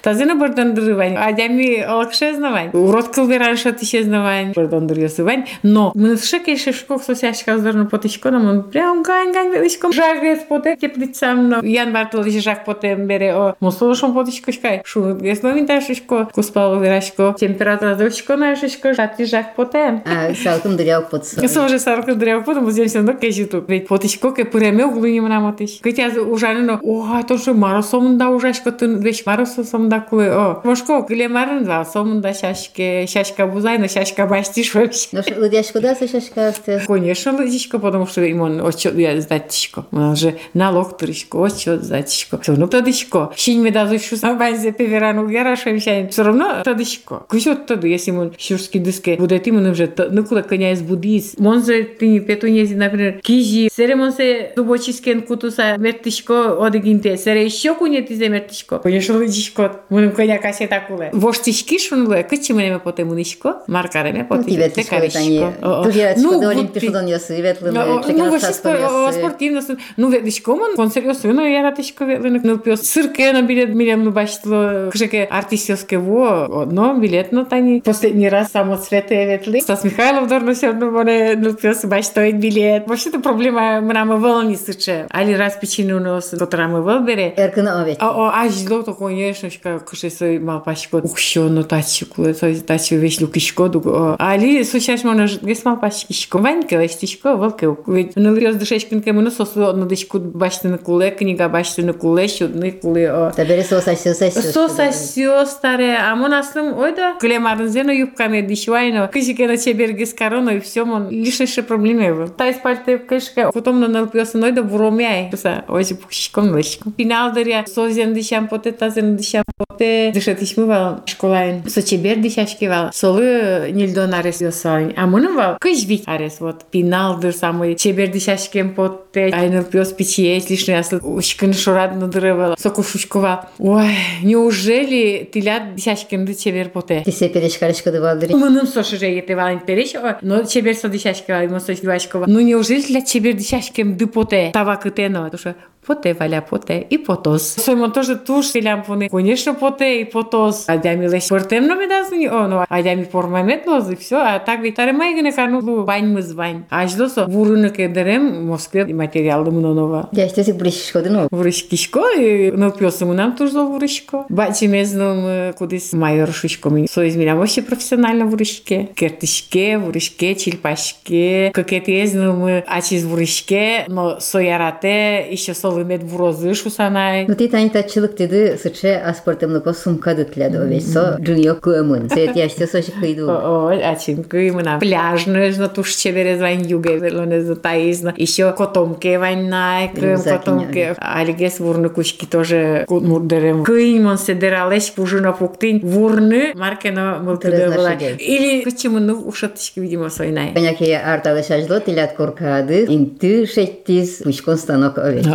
Тази 0.02 0.21
Мнозина 0.22 0.40
бардандырывань, 0.40 1.18
адями 1.18 1.64
е 1.64 1.88
лакшезнавань. 1.88 2.70
Урод 2.74 3.08
кылдыран 3.08 3.58
шатышезнавань, 3.58 4.54
бардандырыясывань. 4.54 5.46
Но 5.64 5.92
мы 5.96 6.16
с 6.16 6.30
шекей 6.30 6.58
шешкох 6.58 7.02
сосящих 7.02 7.48
аздорно 7.48 7.86
потышко, 7.88 8.30
нам 8.30 8.46
он 8.46 8.64
прям 8.64 9.02
гань-гань 9.02 9.50
величком. 9.50 9.92
Жарвец 9.92 10.42
поте 10.48 10.76
теплицам, 10.76 11.50
но 11.50 11.60
ян 11.64 11.92
бартылыш 11.92 12.34
жак 12.44 12.66
потем 12.66 13.08
бере 13.08 13.34
о 13.34 13.56
мусулышом 13.60 14.14
потышкошкай. 14.14 14.84
Шу 14.86 15.16
весновин 15.16 15.66
ташышко, 15.66 16.30
куспалу 16.32 16.80
вирашко, 16.80 17.36
температура 17.40 17.96
душко 17.96 18.38
нашышко, 18.38 18.94
шати 18.94 19.26
жак 19.26 19.56
потем. 19.56 20.04
А 20.06 20.36
салкым 20.36 20.78
дырял 20.78 21.02
потсо. 21.02 21.48
Соже 21.48 21.80
салкым 21.80 22.20
дырял 22.20 22.44
потом, 22.44 22.66
бузем 22.66 22.88
все 22.88 23.00
равно 23.00 23.14
кежиту. 23.14 23.66
Ведь 23.68 23.88
потышко 23.88 24.32
ке 24.34 24.46
пыреме 24.46 24.86
углу 24.86 25.08
не 25.08 25.20
мраматыш. 25.20 25.80
Кытя 25.82 26.10
е 26.10 26.22
ужаныно, 26.22 26.80
ой, 26.84 27.24
то 27.24 27.38
же 27.38 27.56
маросом 27.56 28.20
да 28.20 28.30
ужашко, 28.30 28.72
ты 28.72 28.86
вещь 28.86 29.24
маросом 29.26 29.90
да 29.90 30.11
впływ. 30.12 30.34
Bo 30.66 30.76
szkoła 30.76 31.02
Glemarnwa, 31.02 31.86
Somunda, 31.86 32.34
Siaśkę, 32.34 33.08
Siaśka 33.08 33.48
Buzajna, 33.48 33.88
Siaśka 33.88 34.28
Baściszwek. 34.28 34.92
No, 35.14 35.22
Лудяшко, 35.40 35.82
да, 35.82 35.96
се 35.96 36.08
шашка 36.08 36.52
сте? 36.52 36.82
Конечно, 36.88 37.32
Лудяшко, 37.32 37.80
потому 37.80 38.08
что 38.08 38.22
ему 38.22 38.44
он 38.44 38.62
отчет 38.62 38.98
я 38.98 39.22
затишко. 39.22 39.86
Он 39.92 40.16
же 40.16 40.36
налог 40.54 40.98
туришко, 40.98 41.46
отчет 41.46 41.84
затишко. 41.84 42.38
Все 42.42 42.52
равно 42.52 42.68
тадышко. 42.68 43.30
Щинь 43.36 43.62
ми 43.62 43.72
дазу 43.72 44.00
шу 44.00 44.18
самбанзе 44.18 44.72
певерану 44.72 45.28
герашем 45.28 45.80
щань. 45.80 46.08
Все 46.10 46.24
равно 46.24 46.62
тадышко. 46.64 47.26
Кусет 47.30 47.66
таду, 47.66 47.88
если 47.88 48.12
ему 48.12 48.32
щурски 48.38 48.78
дыске 48.78 49.16
будет 49.18 49.48
ему 49.48 49.72
уже, 49.72 49.90
ну 50.12 50.24
куда 50.24 50.44
коня 50.44 50.72
из 50.72 50.82
будис. 50.82 51.36
Монзе 51.38 51.84
ты 51.84 52.08
не 52.08 52.20
пету 52.20 52.48
нези, 52.48 52.76
например, 52.76 53.20
кижи. 53.22 53.70
Сере 53.76 53.96
монсе 53.96 54.52
зубочискен 54.56 55.22
кутуса 55.22 55.78
мертышко 55.78 56.66
одегинте. 56.66 57.18
Сере 57.18 57.46
еще 57.46 57.76
кунет 57.76 58.12
изе 58.12 58.30
мертышко. 58.30 58.80
Конечно, 58.80 59.18
Лудяшко. 59.18 59.82
Мы 59.90 60.01
лыжичко. 60.01 60.01
Муним 60.01 60.13
коня 60.13 60.39
касета 60.39 60.81
куле. 60.81 61.11
Воштички 61.13 61.79
шунле, 61.79 62.23
кычи 62.23 62.53
мене 62.53 62.79
поте 62.79 63.05
мунишко. 63.05 63.63
Маркареме 63.67 64.27
Ну, 64.29 64.37
поте. 64.37 64.51
тебе 64.51 64.69
ты 64.69 65.17
они. 65.17 65.39
Ты 65.39 65.99
я 65.99 66.15
Ну, 66.17 66.29
что 66.31 66.39
вот 66.39 66.47
олимпишодон 66.47 67.07
я 67.07 67.19
светлым. 67.19 67.75
Ну, 67.75 68.03
ну, 68.07 68.31
вообще 68.31 68.53
спор- 68.53 69.13
спортивно. 69.13 69.63
су- 69.63 69.77
Ну, 69.97 70.11
видиш, 70.11 70.41
комон, 70.41 70.77
консервиос, 70.77 71.23
ну, 71.25 71.45
я 71.45 71.63
ратишко 71.63 72.05
ветленик, 72.05 72.43
ну, 72.45 72.59
пьес. 72.59 72.83
Сырке 72.83 73.33
на 73.33 73.43
билет 73.43 73.75
милем, 73.75 74.05
ну, 74.05 74.11
баштило, 74.11 74.91
кшеке 74.93 75.25
артистовске 75.25 75.99
во, 75.99 76.63
одно 76.63 76.95
билет, 76.95 77.33
ну, 77.33 77.45
тани. 77.45 77.81
Последний 77.85 78.29
раз 78.29 78.51
само 78.53 78.77
цвете 78.77 79.27
ветли. 79.27 79.61
Стас 79.61 79.85
Михайлов 79.85 80.29
дорно 80.29 80.53
все 80.55 80.69
равно, 80.69 80.91
моне, 80.91 81.35
ну, 81.37 81.55
пьес, 81.55 81.85
баштоит 81.85 82.37
билет. 82.39 82.87
Вообще-то 82.89 83.21
проблема, 83.21 83.81
мрама 83.81 84.17
вълни 84.17 84.55
сыче. 84.57 85.07
Али 85.11 85.35
раз 85.35 85.55
причину 85.57 86.01
нос, 86.01 86.35
которая 86.39 86.69
мы 86.69 86.83
выбере. 86.83 87.33
Эркын 87.37 87.69
овет. 87.69 87.97
А, 88.01 88.09
а, 88.11 88.45
аж 88.45 88.53
злото, 88.53 88.93
конечно, 88.95 89.51
кышысы 89.92 90.40
ма 90.40 90.60
пашко 90.62 91.02
ухшо 91.04 91.50
но 91.50 91.64
тачику 91.64 92.34
со 92.34 92.56
тачи 92.62 92.94
весь 92.94 93.20
лукишко 93.20 93.68
дуго 93.68 94.16
али 94.18 94.64
сушаш 94.64 95.04
мона 95.04 95.28
гес 95.42 95.66
ма 95.66 95.76
пашкишко 95.76 96.38
ванька 96.38 96.78
вестишко 96.78 97.36
волка 97.36 97.76
ведь 97.88 98.16
ну 98.16 98.34
лёс 98.34 98.56
душечкин 98.56 99.02
кем 99.02 99.22
ну 99.22 99.30
сосу 99.30 99.68
одну 99.68 99.86
дышку 99.86 100.18
башты 100.20 100.70
на 100.70 100.78
куле 100.78 101.12
книга 101.12 101.50
башты 101.50 101.84
на 101.84 101.92
куле 101.92 102.30
щодны 102.30 102.72
куле 102.72 103.34
табери 103.36 103.64
сосасё 103.64 104.14
сосё 104.14 104.42
сосасё 104.42 105.46
старе 105.46 105.98
а 105.98 106.16
мон 106.16 106.34
аслым 106.36 106.78
ойда 106.78 107.16
клемарын 107.20 107.68
зено 107.68 107.92
юбками 107.92 108.40
дишвайно 108.42 109.10
кышике 109.10 109.46
на 109.46 109.58
чебергес 109.58 110.14
корона 110.14 110.52
и 110.52 110.60
всё 110.62 110.86
мон 110.86 111.10
лишнейшие 111.10 111.66
проблемы 111.66 112.30
тайс 112.30 112.56
пальте 112.64 112.98
кышка 112.98 113.52
потом 113.52 113.82
на 113.82 113.90
налпёсы 113.90 114.38
нойда 114.38 114.64
вромяй 114.64 115.30
са 115.36 115.66
ой 115.68 115.84
пухшиком 116.02 116.52
лышком 116.52 116.94
пинал 116.94 117.34
даря 117.34 117.66
созен 117.68 118.14
дишам 118.14 118.48
потета 118.48 118.90
зен 118.90 119.18
дишам 119.18 119.44
поте, 119.82 120.12
дышат 120.14 120.42
ишмывал, 120.42 121.02
школайн, 121.06 121.68
со 121.68 121.82
чебер 121.82 122.18
дишашкивал, 122.20 122.92
солы 122.94 123.70
нильдон 123.72 124.14
арес 124.14 124.42
йосайн, 124.42 124.94
а 124.96 125.08
мон 125.08 125.36
вал, 125.36 125.58
кыжвик 125.60 126.04
арес, 126.06 126.40
вот, 126.40 126.66
финал 126.72 127.20
дыр 127.20 127.34
самый, 127.34 127.76
чебер 127.76 128.10
дишашкем 128.10 128.76
поте, 128.76 129.32
айнер 129.34 129.64
пьес 129.64 129.92
пичиес, 129.92 130.50
лишний 130.50 130.76
асл, 130.76 130.98
ушкин 131.02 131.54
шурад 131.54 131.96
надырывал, 131.96 132.56
сокушушкова. 132.58 133.50
Ой, 133.58 133.96
неужели 134.24 135.30
тилят 135.32 135.76
дишашкем 135.76 136.26
ды 136.26 136.34
чебер 136.36 136.70
поте? 136.70 137.02
Ти 137.06 137.12
се 137.12 137.30
перешкаришка 137.30 137.92
да 137.92 138.02
валдыри. 138.02 138.34
Мыным 138.34 138.68
сошы 138.68 138.98
же 138.98 139.06
ете 139.06 139.36
вален 139.36 139.60
переш, 139.60 139.94
но 140.22 140.44
чебер 140.44 140.76
со 140.76 140.90
дишашкива, 140.90 141.44
имо 141.44 141.60
со 141.60 141.74
дишашкова. 141.74 142.26
Ну 142.28 142.40
неужели 142.40 142.82
для 142.82 143.02
чебер 143.02 143.34
дишашкем 143.34 143.98
ды 143.98 144.08
поте? 144.08 144.52
Тава 144.54 144.76
кытено, 144.76 145.30
то 145.30 145.56
Poté 145.86 146.14
valea 146.14 146.42
poté 146.42 146.86
i 146.90 146.98
potos. 147.00 147.58
Soima 147.58 147.90
тоже 147.90 148.16
туш 148.16 148.52
силям 148.52 148.84
поне. 148.84 149.10
Конечно, 149.10 149.56
поте 149.56 150.02
и 150.02 150.06
потос. 150.06 150.66
Адями 150.70 151.08
леш 151.08 151.28
портемно 151.30 151.76
ми 151.76 151.88
дас 151.88 152.12
ни 152.12 152.28
оно. 152.28 152.66
Адями 152.70 153.06
пормамет 153.06 153.66
лоз 153.66 153.90
и 153.90 153.96
все. 153.96 154.18
А 154.18 154.40
так 154.40 154.62
витаре 154.62 154.94
майгы 154.94 155.22
не 155.22 155.32
кану 155.32 155.60
лу 155.60 155.84
бань 155.84 156.14
мыз 156.14 156.34
бань. 156.34 156.66
Аж 156.70 156.94
досо 156.94 157.26
вуруны 157.26 157.72
кедерем 157.72 158.46
Москве 158.46 158.86
и 158.88 158.94
материалды 158.94 159.50
мунонова. 159.50 160.10
Я 160.12 160.30
ще 160.30 160.44
си 160.44 160.54
буриш 160.54 160.92
ходино. 160.92 161.28
Буриш 161.32 161.64
кишко 161.64 162.04
и 162.16 162.52
но 162.52 162.70
пёсы 162.70 163.06
мунам 163.06 163.36
туш 163.36 163.52
до 163.52 163.66
буришко. 163.66 164.26
Бачи 164.30 164.68
мезном 164.68 165.54
кудис 165.54 165.94
майор 165.94 166.32
шучко 166.32 166.70
ми. 166.70 166.88
Со 166.88 167.08
измерям 167.08 167.40
вообще 167.40 167.64
профессионально 167.64 168.28
буришке. 168.28 168.90
Кертишке, 168.96 169.80
буришке, 169.80 170.36
чилпашке. 170.36 171.52
Какети 171.56 171.92
езнам 171.92 172.46
е, 172.46 172.64
ачи 172.68 173.04
буришке, 173.04 173.86
но 173.88 174.20
соярате 174.20 175.28
еще 175.32 175.56
со 175.56 175.71
мед 175.85 176.03
вурозы 176.03 176.55
шусанай. 176.55 177.27
Ну 177.29 177.35
ти 177.35 177.49
тань 177.49 177.71
тачылык 177.71 178.17
деди 178.17 178.57
сыче 178.57 178.97
аспортемлыко 178.97 179.73
сумка 179.73 180.15
дытляды 180.15 180.59
овет. 180.59 180.83
Со 180.83 181.17
джуньо 181.21 181.55
куэмын. 181.55 182.11
Сет 182.11 182.37
яште 182.37 182.67
соши 182.67 182.93
кыйду. 182.93 183.29
О, 183.29 183.69
ачинкы 183.69 184.53
мы 184.53 184.63
на 184.63 184.79
пляжные, 184.79 185.53
на 185.57 185.69
туш 185.69 185.95
чевере 185.95 186.37
звань 186.37 186.67
юге, 186.67 186.99
велоне 186.99 187.43
затаизна. 187.43 188.15
Еще 188.17 188.53
котомке 188.53 189.19
вань 189.19 189.49
найк, 189.49 189.95
Рюкзаки 189.95 190.39
котомке. 190.39 190.97
Алигес 190.99 191.59
вурны 191.61 191.89
кучки 191.89 192.25
тоже 192.25 192.85
мурдерем. 192.89 193.65
Кыйн 193.65 194.05
мон 194.05 194.19
седералеш 194.19 194.93
пужина 194.93 195.33
пуктин. 195.33 195.81
Вурны 195.81 196.53
маркена 196.55 197.19
мылтыды 197.19 197.57
Терезна 197.57 197.77
была. 197.77 197.93
Шегель. 197.93 198.17
Или 198.19 198.65
почему 198.65 198.99
ну 198.99 199.21
ушатышки, 199.21 199.81
видимо, 199.81 200.11
сойнай. 200.11 200.53
Коняки 200.55 200.91
арталы 200.93 201.43
шажло 201.43 201.81
тилят 201.81 202.13
коркады. 202.13 202.85
Инты 202.89 203.47
шеттиз 203.47 204.23
кучкон 204.25 204.57
станок 204.57 204.99
овет. 204.99 205.27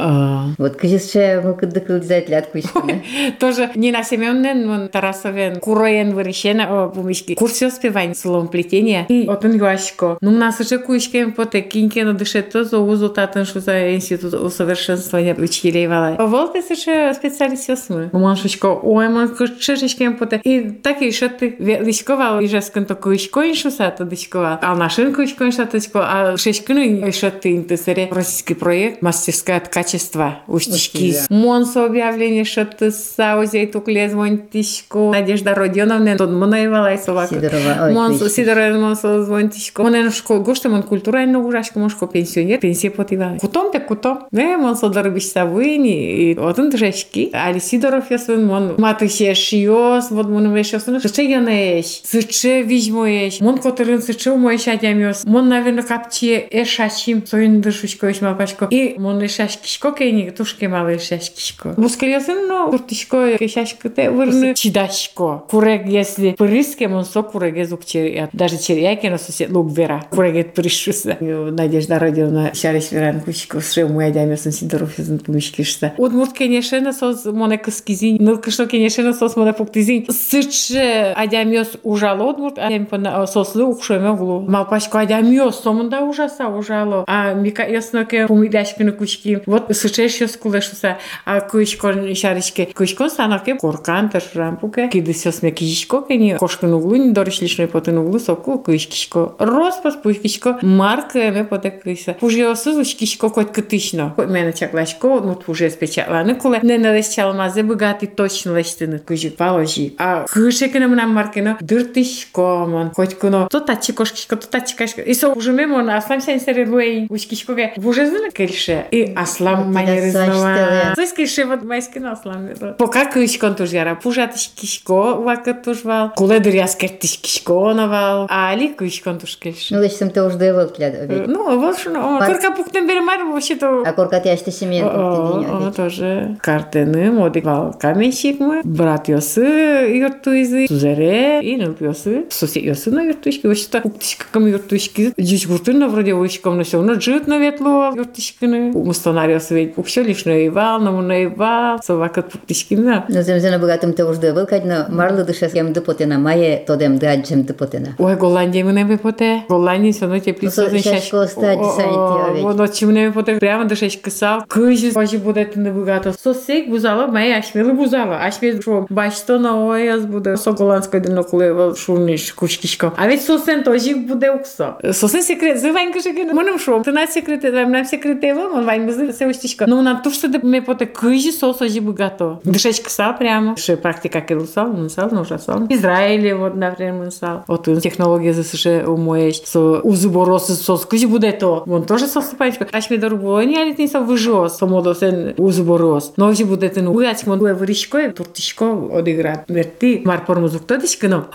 Вот 0.58 0.76
кыжисче 0.76 1.40
мылкыды 1.42 1.80
кылдизай 1.80 2.22
тилят 2.22 2.46
кучканы. 2.46 3.04
Тоже 3.38 3.70
Нина 3.74 4.02
Семеновна, 4.02 4.72
он 4.72 4.88
Тарасовен, 4.88 5.56
Куроен 5.60 6.14
выращена, 6.14 6.66
о, 6.68 6.88
бумички. 6.88 7.34
Курсы 7.34 7.66
успевань 7.66 8.14
словом 8.14 8.48
плетения. 8.48 9.06
И 9.08 9.26
вот 9.26 9.44
он 9.44 9.56
юашко. 9.56 10.18
Ну, 10.20 10.30
у 10.30 10.36
нас 10.36 10.60
уже 10.60 10.78
кучки 10.78 11.30
поте 11.30 11.60
киньки 11.60 12.00
на 12.00 12.14
душе 12.14 12.42
то 12.42 12.64
за 12.64 12.78
узу 12.78 13.08
татан, 13.08 13.44
что 13.44 13.60
за 13.60 13.94
институт 13.94 14.34
усовершенствования 14.34 15.34
учителей 15.34 15.86
вала. 15.86 16.16
Волты 16.18 16.62
же 16.62 17.14
специалист 17.14 17.70
осмы. 17.70 18.10
Машечко, 18.12 18.66
ой, 18.66 19.08
ман 19.08 19.34
кучешечки 19.34 20.08
поте. 20.10 20.40
И 20.44 20.70
так 20.70 21.02
и 21.02 21.10
что 21.10 21.28
ты 21.28 21.56
лишковал, 21.58 22.40
и 22.40 22.48
же 22.48 22.60
сканто 22.60 22.94
кучко 22.94 23.40
иншу 23.40 23.70
сата 23.70 24.04
дышкова. 24.04 24.58
А 24.62 24.74
нашин 24.74 25.14
кучко 25.14 25.44
иншу 25.44 25.56
сата 25.56 25.78
а 25.94 26.36
шешкину 26.36 26.80
и 26.80 27.12
что 27.12 27.30
ты 27.30 27.52
интересует 27.52 28.12
российский 28.12 28.54
проект 28.54 29.02
мастерская 29.02 29.58
от 29.58 29.68
качества 29.68 30.15
количества 30.16 30.38
устишки. 30.46 30.96
Устили. 30.96 31.16
Мон 31.30 31.66
со 31.66 31.84
объявление, 31.84 32.44
что 32.44 32.64
ты 32.64 32.90
саузей 32.90 33.66
тук 33.66 33.88
лезвон 33.88 34.38
тишку. 34.38 35.10
Надежда 35.12 35.54
Родионовна, 35.54 36.16
тут 36.16 36.30
мнаевала 36.30 36.94
и 36.94 36.98
сова. 36.98 37.26
Сидорова. 37.26 37.90
Мон 37.92 38.14
со 38.14 38.28
Сидорова, 38.28 38.78
мон 38.78 38.92
е 38.92 38.96
со 38.96 39.24
звон 39.24 39.48
тишку. 39.50 39.82
Мон 39.82 39.94
ено 39.94 40.10
шко 40.10 40.40
гоште, 40.40 40.68
мон 40.68 40.82
култура 40.82 41.22
ено 41.22 41.40
гурашко, 41.42 41.78
мон 41.78 41.90
шко 41.90 42.06
пенсионер, 42.06 42.58
пенсия 42.58 42.90
потива. 42.90 43.36
Кутом 43.40 43.72
те 43.72 43.80
кутом. 43.80 44.26
Не, 44.32 44.56
мон 44.56 44.76
со 44.76 44.88
дорбиш 44.88 45.26
савыни, 45.26 46.30
и 46.30 46.34
вот 46.34 46.58
он 46.58 46.70
трешки. 46.70 47.30
Али 47.32 47.60
Сидоров 47.60 48.10
я 48.10 48.18
свен, 48.18 48.46
мон 48.46 48.74
матыхе 48.78 49.34
шиос, 49.34 50.10
вот 50.10 50.28
мон 50.28 50.46
умеш 50.46 50.72
я 50.72 50.80
свен. 50.80 51.00
Сыче 51.00 51.28
я 51.28 51.40
не 51.40 51.78
еш, 51.78 52.02
сыче 52.04 52.62
визьмо 52.62 53.06
еш. 53.06 53.40
Мон 53.40 53.58
которым 53.58 54.00
сыче 54.00 54.30
умой 54.30 54.54
е 54.54 54.58
шатям 54.58 54.98
ёс. 54.98 55.24
Мон, 55.24 55.48
наверное, 55.48 55.82
капче 55.82 56.48
е 56.50 56.62
эшачим, 56.62 57.26
соин 57.26 57.60
дышучко, 57.60 58.10
эш 58.10 58.20
мапачко. 58.20 58.68
И 58.70 58.94
мон 58.98 59.24
эшашки 59.24 59.68
шкоке 59.68 60.05
кейни, 60.06 60.30
тушке 60.30 60.68
мало 60.68 60.96
эшашкишко. 60.96 61.74
Бускалясын, 61.76 62.46
но 62.46 62.70
куртишко, 62.70 63.36
эшашко 63.40 63.88
те 63.88 64.10
вырны 64.10 64.54
чидашко. 64.54 65.42
Курек, 65.50 65.86
если 65.86 66.32
пырыске, 66.32 66.88
мон 66.88 67.04
со 67.04 67.22
курек 67.22 67.56
езук 67.56 67.84
черят. 67.84 68.30
Даже 68.32 68.58
черяки 68.58 69.08
на 69.08 69.18
сосед 69.18 69.50
лук 69.50 69.72
вера. 69.72 70.04
Курек 70.10 70.54
пришуса. 70.54 71.16
Надежда 71.20 71.98
Родионовна, 71.98 72.54
шариш 72.54 72.92
веран 72.92 73.20
кучко, 73.20 73.60
срeu 73.60 73.88
мой 73.88 74.06
адямиосын 74.06 74.52
Сидоров 74.52 74.98
езын 74.98 75.18
помешкишса. 75.18 75.92
Удмурт, 75.98 76.32
конечно, 76.32 76.92
сос 76.92 77.24
моне 77.24 77.58
кыскизин, 77.58 78.18
нылкышно, 78.20 78.66
конечно, 78.66 79.12
сос 79.12 79.36
моне 79.36 79.52
пуктизин. 79.52 80.06
Сыче 80.08 81.14
адямиос 81.16 81.72
ужало 81.82 82.30
удмурт, 82.30 82.58
адям 82.58 82.86
сослы 83.26 83.64
укшеме 83.64 84.10
углу. 84.10 84.42
Малпашко 84.42 85.00
адямиос 85.00 85.60
сомунда 85.60 86.00
ужаса 86.02 86.46
ужало. 86.48 87.04
А 87.08 87.34
мика 87.34 87.64
ясноке 87.66 88.26
пумидашкины 88.26 88.92
кучки. 88.92 89.42
Вот 89.46 89.74
сыче 89.76 89.95
еще 90.02 90.28
скулешуса. 90.28 90.98
А 91.24 91.40
кучко 91.40 92.14
шаришке. 92.14 92.66
Кучко 92.74 93.08
санаке 93.08 93.54
коркан 93.54 94.08
ташрампуке. 94.08 94.88
Киды 94.88 95.14
сос 95.14 95.42
ме 95.42 95.50
кишко 95.50 96.02
кени 96.02 96.36
кошкын 96.38 96.74
углу 96.74 96.96
не 96.96 97.12
доришлишной 97.12 97.68
потын 97.68 97.98
углу 97.98 98.18
соку 98.18 98.58
кучкишко. 98.58 99.34
Роспас 99.38 99.96
пучкишко 99.96 100.58
марка 100.62 101.30
ме 101.30 101.44
поте 101.44 101.70
кыса. 101.70 102.14
Пужиосы 102.14 102.82
кишко 102.84 103.28
кот 103.30 103.52
кытышно. 103.52 104.14
Мене 104.16 104.52
чаклашко, 104.52 105.20
вот 105.20 105.48
уже 105.48 105.70
спечатланы 105.70 106.34
куле. 106.34 106.60
Не 106.62 106.78
налещалмазе 106.78 107.62
богатый 107.62 108.06
точно 108.06 108.58
лештыны 108.58 108.98
кujik 108.98 109.36
положи. 109.36 109.92
А 109.98 110.26
кышекene 110.26 110.86
мына 110.86 111.06
маркено 111.06 111.56
дыртышко 111.60 112.66
мон. 112.66 112.92
Хоть 112.94 113.14
куно 113.18 113.48
то 113.50 113.60
тачи 113.60 113.92
кошкишко, 113.92 114.36
то 114.36 114.48
тачи 114.48 114.76
кашко. 114.76 115.02
И 115.02 115.14
со 115.14 115.28
уже 115.30 115.52
мемон 115.52 115.90
аслам 115.90 116.20
сен 116.20 116.40
сери 116.40 116.66
луэй 116.66 117.06
ушкишкоге. 117.08 117.72
Уже 117.76 118.06
зына 118.06 118.30
кельше. 118.30 118.86
И 118.90 119.12
аслам 119.16 119.72
Аня 119.86 120.12
сочтила. 120.12 120.94
Слышкаш, 120.94 121.30
ще 121.30 121.40
имат 121.40 121.64
майски 121.64 121.98
на 121.98 122.16
славни. 122.16 122.50
Пока 122.78 123.10
кишкон 123.10 123.54
тужара, 123.54 123.98
пужатиш 124.02 124.50
кишко, 124.56 125.22
лака 125.26 125.54
тужвал, 125.62 126.10
коле 126.16 126.40
дори 126.40 126.58
аз 126.58 126.76
кертиш 126.76 127.18
кишко 127.18 127.74
навал, 127.74 128.26
а 128.28 128.56
ли 128.56 128.74
кишкон 128.78 129.18
тушкиш? 129.18 129.70
Ну, 129.70 129.82
лично 129.82 130.10
те 130.10 130.22
уж 130.22 130.34
дойвал 130.34 130.68
тляда. 130.68 131.24
Ну, 131.28 131.52
е, 131.52 131.56
вообще, 131.56 131.88
ну, 131.90 132.18
курка 132.18 132.54
пухтен 132.56 132.86
беремар, 132.86 133.24
вообще-то. 133.24 133.82
А 133.86 133.92
курка 133.92 134.20
тя 134.22 134.36
ще 134.36 134.50
семья. 134.50 134.84
Е 134.84 134.86
о, 134.86 135.72
тоже. 135.72 136.36
Картены, 136.42 137.10
модиквал, 137.10 137.74
каменщик 137.78 138.40
мы, 138.40 138.56
е. 138.56 138.60
брат 138.64 139.08
йосы, 139.08 139.40
юртуизы, 139.40 140.66
тузере, 140.66 141.40
и 141.42 141.56
ну, 141.56 141.74
йосы, 141.78 142.26
сосед 142.30 142.62
йосы 142.62 142.90
на 142.90 143.02
юртуишки, 143.02 143.46
вообще-то, 143.46 143.80
куктишка 143.80 144.26
кам 144.30 144.46
юртуишки, 144.46 145.12
дичь 145.16 145.46
гуртын 145.46 145.78
на 145.78 145.88
вроде 145.88 146.14
войщиком 146.14 146.56
на 146.56 146.64
все, 146.64 146.80
но 146.82 146.94
джит 146.94 147.26
на 147.26 147.38
ветло 147.38 147.92
юртишкины, 147.94 148.72
мустанария 148.72 149.40
свет 149.40 149.75
Йосы 149.75 149.75
ведь, 149.75 149.77
вообще 149.77 150.03
лишь 150.03 150.25
наивал, 150.25 150.79
но 150.79 151.01
наивал, 151.01 151.81
собака 151.83 152.21
пуктишкина. 152.21 153.05
Ну, 153.09 153.21
земзена 153.21 153.59
богатым 153.59 153.93
те 153.93 154.03
уж 154.03 154.17
девал, 154.17 154.45
кадно 154.47 154.87
марлы 154.89 155.23
дышес 155.23 155.53
ем 155.53 155.73
дыпотена, 155.73 156.17
мае 156.17 156.63
тодем 156.65 156.97
даджем 156.97 157.43
дыпотена. 157.43 157.89
Ой, 157.97 158.15
Голландия 158.15 158.63
мы 158.63 158.73
не 158.73 158.97
поте. 158.97 159.43
Голландия 159.49 159.91
все 159.91 160.01
равно 160.01 160.19
тепло. 160.19 160.49
Ну, 160.49 160.51
со- 160.51 160.79
шашко 160.79 161.27
стать 161.27 161.59
саните, 161.75 162.33
ведь. 162.33 162.43
Вот 162.43 162.73
чим 162.73 162.93
не 162.93 163.11
поте. 163.11 163.35
Прямо 163.35 163.65
до 163.65 163.75
шашки 163.75 164.09
сал. 164.09 164.43
Кыжи 164.47 164.91
бажи 164.93 165.17
буде 165.17 165.47
не 165.55 165.71
багато. 165.71 166.13
Сосек 166.13 166.69
бузала, 166.69 167.07
має 167.07 167.39
ашміли 167.39 167.73
бузала. 167.73 168.19
Ашміл 168.23 168.61
що 168.61 168.85
бачто 168.89 169.39
на 169.39 169.65
ояз 169.65 170.05
буде. 170.05 170.37
Со 170.37 170.51
голландської 170.51 171.03
дно 171.03 171.23
коли 171.23 171.75
шурниш 171.75 172.31
кучкішко. 172.31 172.91
А 172.95 173.07
від 173.07 173.21
сосен 173.21 173.63
тожі 173.63 173.95
буде 173.95 174.31
уксо. 174.31 174.73
Сосен 174.91 175.21
секрет. 175.21 175.59
Зивань 175.59 175.93
каже, 175.93 176.13
мене 176.33 176.59
що? 176.59 176.79
Ти 176.79 176.91
на 176.91 177.07
секрети, 177.07 177.51
там 177.51 177.71
нам 177.71 177.85
секрети, 177.85 178.33
он 178.33 178.65
вань 178.65 178.87
без 178.87 179.17
се 179.17 179.27
устішко. 179.27 179.64
Но 179.66 179.82
натушся 179.82 180.28
да 180.28 180.38
ме 180.42 180.62
поте 180.62 180.86
кыжи 180.86 181.32
соса 181.32 181.68
жибы 181.68 181.92
готов. 181.92 182.38
Дышать 182.44 182.82
кса 182.82 183.12
прямо. 183.12 183.56
Ше 183.56 183.76
практика 183.76 184.20
кылсал, 184.20 184.68
е 184.68 184.72
мынсал, 184.72 185.10
нужасал. 185.10 185.66
Израиле 185.68 186.34
вот, 186.34 186.54
например, 186.54 186.94
мынсал. 186.94 187.44
Вот 187.48 187.64
технология 187.82 188.32
за 188.32 188.44
США 188.44 188.80
е 188.80 188.86
умоешь. 188.86 189.42
Со 189.44 189.80
узуборосы 189.80 190.54
сос 190.54 190.86
кыжи 190.86 191.08
будет 191.08 191.38
то. 191.40 191.64
Он 191.66 191.84
тоже 191.84 192.06
сос 192.06 192.26
панчка. 192.38 192.66
Аж 192.72 192.90
ме 192.90 192.96
дорогой, 192.96 193.46
не 193.46 193.56
алит 193.56 193.78
не 193.78 193.88
са 193.88 194.00
выжос. 194.00 194.58
Помодо 194.58 194.94
сен 194.94 195.34
узуборос. 195.36 196.12
Но 196.16 196.32
жи 196.32 196.44
будет 196.44 196.76
ну 196.76 196.92
уяч 196.92 197.26
мон 197.26 197.38
вырышко, 197.38 197.98
е? 197.98 198.10
туртишко 198.10 198.72
одыграт. 198.98 199.44
Верти 199.48 200.02
марпор 200.04 200.40
музукта 200.40 200.76
дишкино. 200.78 201.26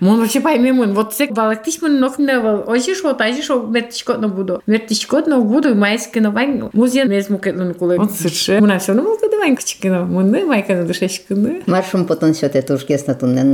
Мон 0.00 0.20
вообще 0.20 0.40
поймем, 0.40 0.94
вот 0.94 1.14
сек 1.14 1.32
балактиш 1.32 1.80
мон 1.82 1.98
нох 2.00 2.18
не 2.18 2.38
вал. 2.38 2.64
Ожиш 2.66 3.02
вот, 3.02 3.20
ажиш 3.20 3.48
вот 3.48 3.68
мертишко 3.68 4.14
на 4.14 4.28
буду. 4.28 4.62
Мертишко 4.66 5.22
на 5.26 5.40
буду, 5.40 5.74
майски 5.74 6.18
на 6.18 6.30
вань. 6.30 6.70
Музей 6.72 7.04
мезмукет 7.04 7.56
на 7.56 7.71
куле. 7.74 7.98
Вот 7.98 8.12
сырше. 8.12 8.60
Мона 8.60 8.78
все, 8.78 8.94
ну 8.94 9.02
мулка 9.02 9.28
давай 9.30 9.54
кчики, 9.56 9.88
но. 9.88 10.04
Мон 10.04 10.30
не 10.32 10.44
майка 10.44 10.74
на 10.74 10.84
душечко, 10.84 11.34
не. 11.34 11.62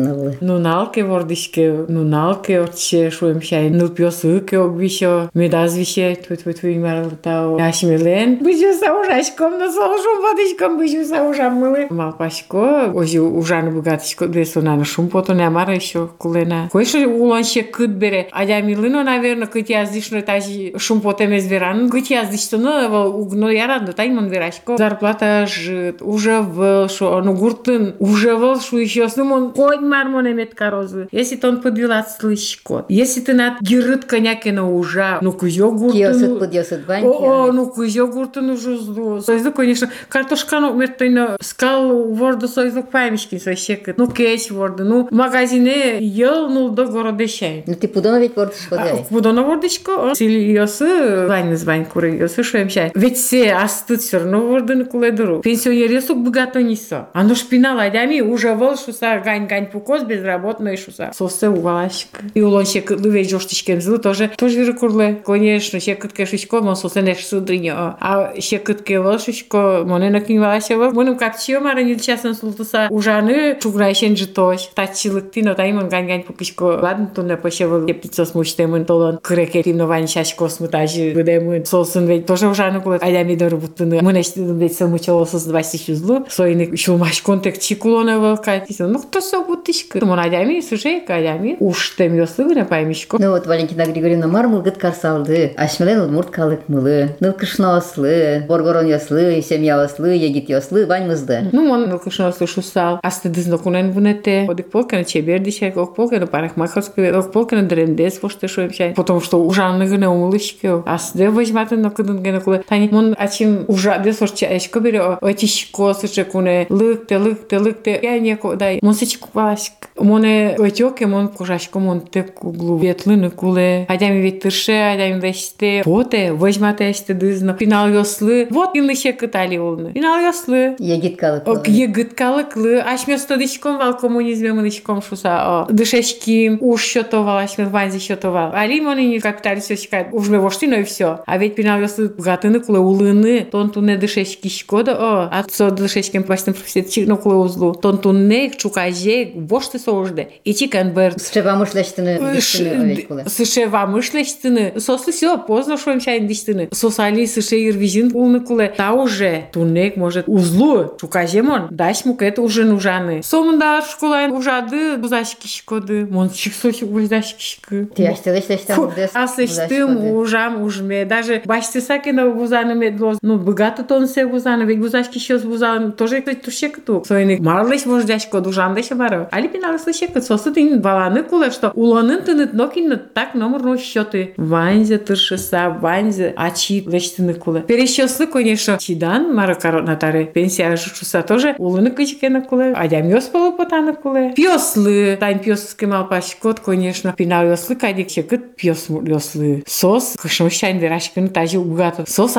Навлы. 0.09 0.37
Ну 0.41 0.59
налке 0.59 1.05
вордишке, 1.05 1.85
ну 1.89 2.05
налке 2.05 2.61
отче 2.63 3.11
шуем 3.11 3.41
шай, 3.43 3.71
ну 3.71 3.89
пьосыке 3.89 4.59
огвищо, 4.59 5.31
медазвище, 5.35 6.17
твой 6.17 6.37
твой 6.37 6.55
твой 6.55 6.79
марлтау. 6.79 7.59
Ашмилен, 7.61 8.37
быжу 8.37 8.73
са 8.79 8.93
ужашком, 8.95 9.59
на 9.59 9.71
солшум 9.71 10.23
водичком 10.23 10.79
быжу 10.79 11.05
са 11.05 11.23
ужам 11.23 11.55
мылы. 11.55 11.87
Малпашко, 11.91 12.93
ожи 12.95 13.21
ужан 13.21 13.75
богатышко, 13.75 14.27
десо 14.27 14.61
на 14.61 14.85
шум 14.85 15.09
пото 15.09 15.35
не 15.35 15.47
амара 15.47 15.75
еще 15.75 16.09
кулена. 16.19 16.69
Кой 16.73 16.85
шо 16.85 16.99
улонше 16.99 17.63
кыт 17.63 17.91
бере, 17.91 18.29
адя 18.33 18.61
милыно, 18.61 19.05
наверное, 19.05 19.47
кыт 19.47 19.71
яздишно 19.71 20.23
тажи 20.23 20.73
шум 20.77 21.01
пото 21.01 21.27
мезверан, 21.27 21.91
кыт 21.91 22.07
яздишто, 22.07 22.59
ну, 22.59 23.09
угно 23.09 23.49
ярадно, 23.49 23.93
тай 23.99 24.11
мон 24.11 24.29
верашко. 24.29 24.77
Зарплата 24.77 25.45
жит, 25.49 26.03
уже 26.03 26.41
вел, 26.41 26.89
шо, 26.89 27.21
ну 27.21 27.35
гуртын, 27.35 27.97
уже 27.99 28.29
вел, 28.29 28.61
шо 28.61 28.79
еще, 28.79 29.09
ну, 29.17 29.25
мон, 29.25 29.53
хоть 29.53 29.81
мармоне 29.81 30.35
мет 30.35 30.55
корозы. 30.55 31.09
Если 31.11 31.35
ты 31.35 31.49
он 31.49 31.61
подвела 31.61 32.05
слышко, 32.05 32.85
если 32.89 33.21
ты 33.21 33.35
на 33.35 33.57
гирыт 33.61 34.05
коняки 34.05 34.53
на 34.53 34.71
ужа, 34.71 35.19
ну, 35.21 35.33
кузё 35.33 35.73
гуртын, 35.73 36.37
о, 36.37 36.39
баньки. 36.87 37.57
ну 37.57 37.67
кузё 37.67 38.07
гуртын 38.07 38.51
уже 38.51 38.79
зло. 38.79 39.21
Сойзу, 39.21 39.51
конечно, 39.51 39.91
картошкану 40.09 40.75
мертойно 40.75 41.37
скал 41.41 42.05
ворда 42.13 42.47
сойзу 42.47 42.85
памячки 42.85 43.39
сойщекат. 43.39 43.99
Ну, 43.99 44.07
кеч 44.09 44.53
ворда, 44.53 44.85
ну, 44.85 45.09
магазине 45.11 45.99
ел, 45.99 46.49
ну, 46.49 46.69
до 46.69 46.87
города 46.87 47.27
шай. 47.27 47.65
Ну, 47.67 47.75
ты 47.75 47.89
пудона 47.89 48.21
ведь 48.21 48.37
вордыш 48.37 48.69
А, 48.71 48.77
подай. 48.77 49.07
Будона 49.11 49.43
вордичко, 49.43 50.13
сили 50.15 50.39
йосы, 50.53 51.27
вань 51.27 51.57
звань 51.57 51.85
куры, 51.85 52.17
йосы 52.17 52.45
шуем 52.45 52.71
шай. 52.71 52.93
Ведь 52.95 53.17
все 53.17 53.55
астыт 53.88 54.02
все 54.02 54.18
равно 54.18 54.42
вордын 54.48 54.86
куледуру. 54.86 55.42
Пенсионер 55.42 55.92
йосу 55.92 56.16
богато 56.16 56.62
нисо. 56.62 57.08
А 57.14 57.24
ну 57.24 57.36
шпинал 57.36 57.80
адями 57.80 58.20
уже 58.22 58.54
вол 58.54 58.76
шуса 58.78 59.20
гань-гань 59.24 59.68
пукос 59.68 60.04
безработный 60.04 60.78
шуса. 60.78 61.12
Сосе 61.16 61.50
угалашка. 61.50 62.20
И 62.34 62.42
улон 62.42 62.66
шекыт 62.66 63.00
лыве 63.00 63.24
жоштичкем 63.24 63.82
злы 63.82 63.98
тоже, 64.00 64.30
тоже 64.38 64.66
рекурле. 64.66 65.22
Конечно, 65.26 65.80
шекыт 65.80 66.14
кешучко, 66.14 66.62
мон 66.62 66.76
сосе 66.76 67.02
неш 67.02 67.26
судриньо. 67.26 67.96
А 68.00 68.34
шекыт 68.40 68.82
ке 68.82 69.00
вол 69.00 69.20
шучко, 69.20 69.84
моне 69.86 70.10
накинвалашева. 70.10 70.92
Моным 70.92 71.18
капчио 71.18 71.60
мара 71.60 71.84
нил 71.84 72.00
часен 72.00 72.36
султуса 72.36 72.88
ужаны 72.90 73.58
чуграйшен 73.62 74.18
житош. 74.18 74.70
Тачилыкти, 74.76 75.40
но 75.40 75.54
таймон 75.54 75.90
гань-гань 75.90 76.24
пукишко. 76.24 76.64
Ладно, 76.82 77.10
то 77.14 77.22
не 77.24 77.38
пошева 77.38 77.86
теплица 77.88 78.26
смущтемын 78.26 78.86
толон 78.86 79.20
крекетим 79.22 79.78
но 79.78 79.88
вань 79.88 80.08
шаш 80.08 80.34
космутажи 80.34 81.14
выдемын. 81.16 81.66
Сосын 81.66 82.06
ведь 82.06 82.26
тоже 82.26 82.48
ужаны 82.48 82.82
кулет. 82.82 83.02
Айдами 83.02 83.36
дору 83.36 83.58
Буттыны. 83.79 84.03
Мы 84.03 84.13
нештидым 84.13 84.59
ведь 84.59 84.77
сылмычало 84.77 85.25
сыз 85.25 85.45
20 85.45 85.97
злу. 85.97 86.27
Сойны 86.29 86.77
шулмаш 86.77 87.23
контек 87.23 87.59
чикулоне 87.59 88.19
вылкайтиса. 88.19 88.87
Ну 88.87 88.99
кто 89.01 89.21
со 89.21 89.41
бутышка? 89.41 90.05
Мон 90.05 90.19
айдами 90.19 90.61
сужейка 90.61 91.15
айдами. 91.15 91.57
Уж 91.61 91.97
тем 91.97 92.17
ёслы 92.17 92.55
не 92.55 92.65
поймишко. 92.65 93.19
Ну 93.21 93.31
вот 93.31 93.47
Валентина 93.47 93.85
Григорьевна 93.87 94.27
мармыл 94.27 94.63
гыт 94.63 94.79
карсалды. 94.79 95.53
Ашмелен 95.57 96.01
удмурт 96.03 96.31
калык 96.31 96.69
мылы. 96.69 97.17
Нылкышно 97.21 97.77
ослы. 97.77 98.45
Боргорон 98.49 98.87
яслы, 98.87 99.43
семья 99.43 99.81
ослы, 99.83 100.15
егит 100.15 100.49
яслы, 100.49 100.87
вань 100.87 101.07
мызды. 101.07 101.49
Ну, 101.53 101.67
мон 101.67 101.89
нылкышно 101.89 102.33
слышу 102.33 102.63
сал. 102.63 103.01
Асты 103.03 103.29
дызнокунен 103.29 103.93
вунете. 103.93 104.47
Одик 104.49 104.71
полкана 104.71 105.05
чебердишек, 105.05 105.77
ок 105.77 105.95
полкана 105.95 106.27
парахмаховский, 106.27 107.13
ок 107.13 107.33
полкана 107.33 107.63
дрендес, 107.63 108.19
вот 108.23 108.33
что 108.33 108.49
шуем 108.49 108.71
чай. 108.71 108.95
Потому 108.95 109.21
что 109.21 109.45
ужанны 109.45 109.87
гыне 109.87 110.09
умылышки. 110.09 110.83
Асты 110.89 111.31
возьматы 111.31 111.77
на 111.77 111.91
кыдын 111.91 112.23
гыне 112.23 112.41
куле. 112.41 112.63
Тани, 112.69 112.89
мон 112.91 113.15
ачим 113.19 113.65
уже 113.69 114.01
де 114.03 114.13
сорча 114.13 114.47
эшко 114.57 114.81
бере 114.81 115.01
отишко 115.21 115.95
сыче 115.95 116.25
куне 116.25 116.67
лыкте 116.71 117.19
лыкте 117.19 117.59
лыкте 117.59 118.01
я 118.03 118.19
не 118.19 118.37
дай 118.57 118.81
мусичку 118.83 119.29
палашк 119.33 119.91
моне 119.97 120.57
отёке 120.59 121.07
мон 121.07 121.29
кужашко 121.29 121.79
мон 121.79 122.01
те 122.01 122.23
куглу 122.23 122.79
ветлыны 122.79 123.31
куле 123.31 123.87
адами 123.89 124.21
веттерше 124.21 124.73
адами 124.73 125.21
деште 125.21 125.83
поте 125.85 126.33
возьмате 126.33 126.91
эште 126.91 127.15
дызна. 127.15 127.53
Пинал 127.55 127.89
yoslы 127.89 128.47
вот 128.51 128.71
инлыше 128.75 129.13
кытали 129.13 129.57
олны 129.57 129.93
пинал 129.93 130.21
yoslы 130.21 130.77
Егиткалык. 130.79 131.47
Ок 131.47 131.69
егыткалыклы 131.69 132.79
ашмёсто 132.81 133.37
дышком 133.37 133.79
вал 133.79 133.97
коммунизме 133.97 134.53
мы 134.53 134.63
дышком 134.63 135.03
шуса. 135.03 135.67
Дышешки 135.69 136.57
уж 136.61 136.83
счетовал 136.83 137.39
ашмёс 137.39 137.69
ванзи 137.69 137.99
счетовал 137.99 138.53
али 138.55 138.81
мони 138.81 139.03
не 139.03 139.19
капиталист 139.19 139.79
шкает 139.83 140.09
уж 140.13 140.29
ме 140.29 140.39
вошти 140.39 140.67
но 140.67 140.77
и 140.77 140.85
все 140.85 141.21
а 141.27 141.39
ведь 141.39 141.55
пинал 141.55 141.81
yoslы 141.81 142.09
гатыны 142.09 142.61
куле 142.61 142.79
улыны 142.79 143.47
тон 143.58 143.70
туне 143.70 143.98
дышешки 143.98 144.48
шкода 144.48 144.96
о 144.98 145.30
а 145.32 145.46
со 145.50 145.72
дышешкем 145.72 146.24
пастым 146.24 146.54
профессия 146.54 147.06
ну 147.06 147.18
куле 147.18 147.36
узлу 147.36 147.74
тон 147.74 147.98
туне 147.98 148.52
чукаже 148.52 149.32
вошти 149.36 149.78
соужде 149.78 150.30
и 150.44 150.54
чикан 150.54 150.92
бер 150.92 151.16
Trzeba 151.16 151.56
myśleć 151.56 151.88
ten 151.88 152.06
dyscyny 152.36 152.94
Сыше 153.28 153.68
мышлештыны. 153.68 154.80
Сослы 154.80 155.14
все, 155.14 155.38
поздно 155.38 155.78
шоем 155.78 156.00
чайын 156.00 156.28
диштыны. 156.28 156.70
Сосали 156.72 157.26
сыше 157.26 157.56
ирвизин 157.56 158.12
улны 158.14 158.40
куле. 158.40 158.74
Та 158.76 158.94
уже 158.94 159.46
тунек 159.52 159.96
может 159.98 160.28
узлу. 160.28 160.96
Чукажемон. 161.00 161.68
Даш 161.72 162.06
мук 162.06 162.22
это 162.22 162.42
уже 162.42 162.66
нужаны. 162.66 163.22
Сомында 163.24 163.82
школайн 163.82 164.32
ужады 164.32 164.98
бузашки 164.98 165.48
шкоды. 165.48 166.06
Мон 166.06 166.30
чиксоси 166.30 166.86
бузашки 166.86 167.42
шкы. 167.42 167.88
Ти 167.96 168.04
аштелештеш 168.06 168.62
там 168.62 168.92
дес. 168.96 169.12
Аслештым 169.14 170.16
ужам 170.16 170.62
ужме. 170.64 171.06
Даже 171.06 171.42
башты 171.46 171.82
сакена 171.82 172.30
бузаны 172.30 172.76
медлоз. 172.76 173.18
Ну, 173.22 173.38
богато 173.49 173.83
тон 173.83 174.07
се 174.07 174.27
бузаны. 174.27 174.65
Ведь 174.65 174.81
бузашки 174.81 175.19
щас 175.19 175.43
бузаны. 175.43 175.93
Тоже 175.93 176.21
кто 176.21 176.35
туше 176.35 176.69
кату. 176.69 177.03
Сойник 177.07 177.41
марлеш 177.41 177.87
мождашко 177.87 178.41
дужан 178.41 178.75
деше 178.75 178.95
баро. 178.95 179.29
Али 179.31 179.49
пиналы 179.49 179.79
слыше 179.79 180.07
кат. 180.09 180.25
Сосы 180.25 180.53
тин 180.53 180.81
баланы 180.81 181.23
куле, 181.23 181.51
что 181.51 181.71
уланын 181.75 182.23
тынет 182.23 182.53
нокин 182.53 183.01
так 183.15 183.35
номер 183.35 183.63
ну 183.63 183.79
счеты. 183.79 184.35
Ванзе 184.37 184.99
тыршыса, 184.99 185.71
ванзе 185.81 186.35
ачи 186.37 186.85
лештыны 186.87 187.35
куле. 187.35 187.61
Перещеслы, 187.63 188.27
конечно, 188.27 188.77
чидан 188.79 189.35
маракаро 189.35 189.81
натаре. 189.83 190.27
Пенсия 190.27 190.77
жучуса 190.77 191.23
тоже 191.23 191.55
улыны 191.59 191.91
кычкена 191.91 192.43
куле. 192.43 192.73
Адям 192.73 193.09
йоспалы 193.09 193.57
потаны 193.57 193.95
куле. 193.95 194.33
Пьослы. 194.37 195.17
Тань 195.19 195.39
пьосы 195.39 195.87
малпаш 195.87 196.37
кот, 196.43 196.61
конечно. 196.61 197.15
Пинал 197.17 197.47
йослы 197.47 197.77
кадик 197.77 198.11
шекыт 198.11 198.57
пьос 198.57 198.89
йослы. 198.89 199.65
Сос. 199.67 200.17
Кышмыщайн 200.21 200.79
верашкыны 200.79 201.29
тажи 201.29 201.59
угато. 201.59 202.05
Сос 202.07 202.37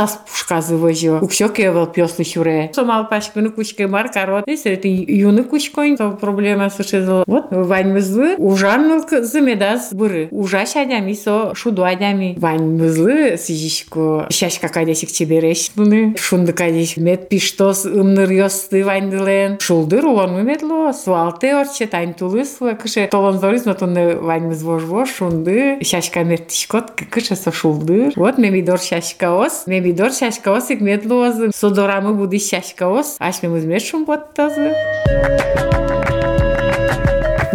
važiuoju. 0.99 1.25
Ukščiokė 1.25 1.69
vėl 1.75 1.87
pjosli 1.93 2.25
šiurė. 2.27 2.57
Somal 2.75 3.07
paškinu 3.09 3.51
kuškai 3.55 3.87
markarot. 3.91 4.47
Jis 4.49 4.65
yra 4.67 4.79
tai 4.83 4.91
jūnų 4.91 5.45
kuškoj, 5.49 5.95
to 5.99 6.09
problema 6.21 6.69
su 6.69 6.83
šizu. 6.83 7.23
Вот, 7.27 7.51
вань 7.51 7.93
мызлы, 7.93 8.35
ужанну 8.37 9.01
замедас 9.09 9.93
буры. 9.93 10.27
Ужаш 10.31 10.75
адями 10.75 11.13
со 11.13 11.53
шуду 11.55 11.83
адями. 11.83 12.35
Вань 12.37 12.77
мызлы 12.77 13.37
сижишку. 13.37 14.25
Шашка 14.29 14.69
кадешик 14.69 15.11
чебереш 15.11 15.71
буны. 15.75 16.15
Шунды 16.17 16.53
кадеш 16.53 16.97
мет 16.97 17.29
пиштос 17.29 17.85
ымныр 17.85 18.31
ёсты 18.31 18.83
ваньдылен. 18.83 19.59
Шулдыр 19.59 20.05
улон 20.05 20.43
метло. 20.45 20.91
Суалте 20.93 21.55
орче 21.55 21.87
тань 21.87 22.13
тулыслы. 22.13 22.75
Кыше 22.75 23.07
толон 23.11 23.39
зорыз, 23.39 23.65
но 23.65 23.73
тунны 23.73 24.15
вань 24.17 24.47
мызвожво 24.47 25.05
шунды. 25.05 25.79
Шашка 25.83 26.23
мет 26.23 26.47
тишкот 26.47 26.91
кыше 26.91 27.35
со 27.35 27.51
шулдыр. 27.51 28.13
Вот 28.15 28.37
мебидор 28.37 28.79
шашка 28.79 29.33
ос. 29.35 29.63
Мебидор 29.65 30.11
шашка 30.11 30.49
ос 30.51 30.69
ик 30.69 30.81
медлозы. 30.88 31.50
Содорамы 31.54 32.14
буды 32.14 32.38
шашка 32.38 32.88
ос. 32.88 33.16
Аш 33.18 33.42
мемыз 33.42 33.64
мет 33.64 33.82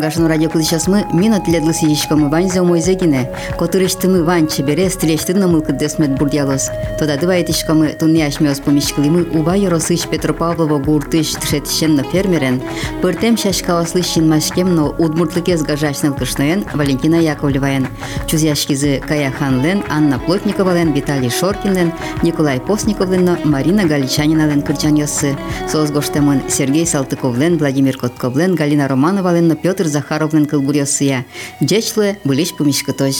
Гашну 0.05 0.28
радио 0.28 0.50
кудышас 0.50 0.86
мы? 0.86 1.07
Минут 1.14 1.48
ледлы 1.48 1.72
сидишком 1.72 2.28
вань 2.28 2.50
за 2.50 2.62
мой 2.62 2.82
загине, 2.82 3.30
который 3.59 3.88
что 3.88 4.07
мы 4.07 4.22
вань 4.22 4.48
чебере 4.48 4.90
стрелештын 4.90 5.38
на 5.38 5.48
мылкы 5.48 5.72
десмет 5.72 6.18
бурдялос. 6.18 6.68
Тода 6.98 7.16
дывает 7.16 7.48
ишкамы 7.48 7.96
тунне 7.98 8.26
ашмёс 8.26 8.61
помешкли 8.61 9.09
мы 9.09 9.22
уба 9.22 9.57
yorосыш 9.57 10.07
Петропавлова 10.07 10.76
гуртыш 10.76 11.32
тшетшен 11.36 11.94
на 11.94 12.02
фермерен, 12.02 12.61
пыртем 13.00 13.38
шашкаласлы 13.38 14.02
шинмашкем 14.02 14.74
но 14.74 14.90
удмуртлыкез 14.90 15.62
гажашныл 15.62 16.12
кышноен 16.12 16.66
Валентина 16.74 17.14
Яковлеваен, 17.14 17.86
чузяшкизы 18.26 19.00
Кая 19.09 19.30
Ханлен, 19.30 19.84
Анна 19.88 20.18
Плотниковален, 20.18 20.92
Виталий 20.92 21.30
Шоркинлен, 21.30 21.94
Николай 22.22 22.61
Постниковлен, 22.61 23.38
Марина 23.44 23.86
Галичанинален 23.86 24.61
кырчаньосы, 24.61 25.34
соцгоштемын 25.66 26.42
Сергей 26.50 26.86
Салтыковлен, 26.86 27.57
Владимир 27.57 27.96
Котковлен, 27.96 28.55
Галина 28.55 28.86
Романовален, 28.86 29.57
Петр 29.57 29.93
Захаровлен 29.95 30.47
кылгурьосыя. 30.51 31.24
Джечлы 31.62 32.18
былиш 32.24 32.51
пумишкыточ. 32.57 33.16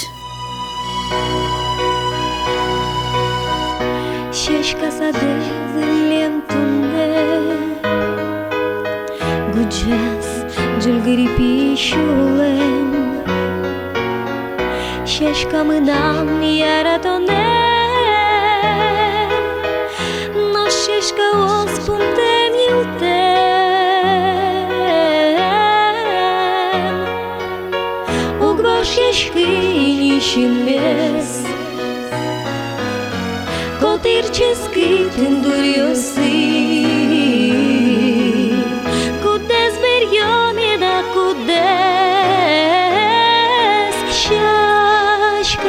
Шешка 4.41 4.89
саде 4.99 5.35
зелем 5.73 6.35
тунге 6.49 7.09
Гуджас 9.55 10.29
джулгири 10.81 11.29
пишулем 11.37 12.91
Шешка 15.07 15.61
мынам 15.69 16.29
яратоне 16.43 17.45
Но 17.69 17.74
нишимес 30.25 31.31
Котирчески 33.81 34.89
тендурiosi 35.15 36.35
Кудес? 39.23 39.75
Берьоме 39.83 40.73
да 40.83 40.97
кудес 41.13 41.57
Шашкаос 44.21 45.63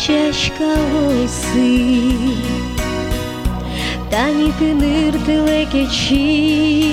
Шашкаосы 0.00 1.72
Тани 4.10 4.50
кыныртылы 4.58 5.60
кечин 5.72 6.85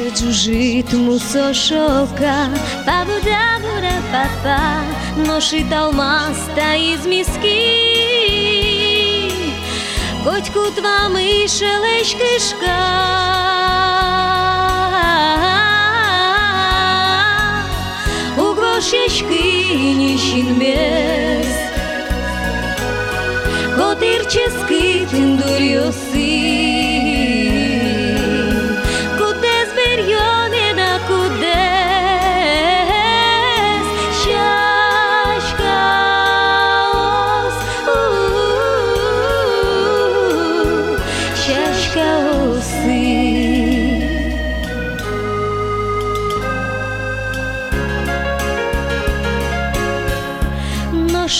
Сыче 0.00 0.14
джужит 0.14 0.92
мусошока 0.92 2.48
Пабудабура 2.86 3.96
папа 4.12 4.60
Ношит 5.16 5.70
алмаста 5.72 6.74
из 6.76 7.04
миски. 7.06 7.60
Котьку 10.24 10.70
тва 10.76 11.08
мышелеш 11.10 12.14
кишка 12.20 12.80
Угрошешки 18.36 19.94
нишинмес 20.00 21.46
Котирчески 23.76 25.06
тендурiosi 25.10 26.20
Кудес 26.20 26.29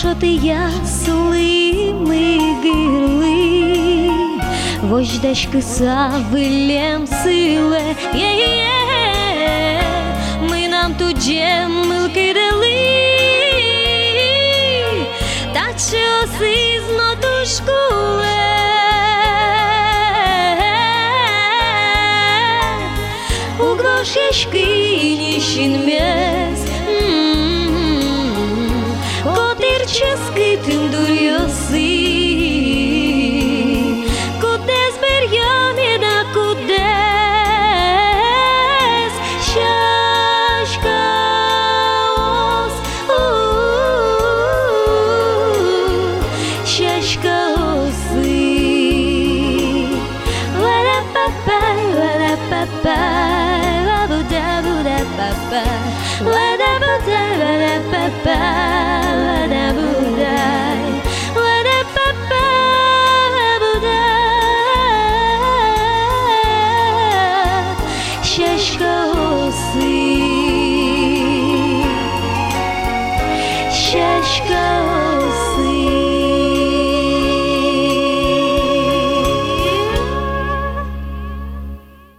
що 0.00 0.14
ти 0.20 0.26
ясли 0.26 1.94
ми 2.00 2.38
гирли, 2.62 4.10
Вождачки 4.82 5.62
савилем 5.62 7.06
силе, 7.06 7.82
є-є-є, 8.14 9.82
ми 10.50 10.68
нам 10.68 10.94
тут 10.94 11.18
джемилки 11.18 12.34
дали, 12.34 12.76
та 15.52 15.66
чи 15.72 15.98
оси 16.24 16.80
зноту 16.88 17.46
шкуле. 17.46 18.26
У 23.58 23.64
грошешки 23.64 24.66
нішін 25.18 25.84
мес, 25.86 26.19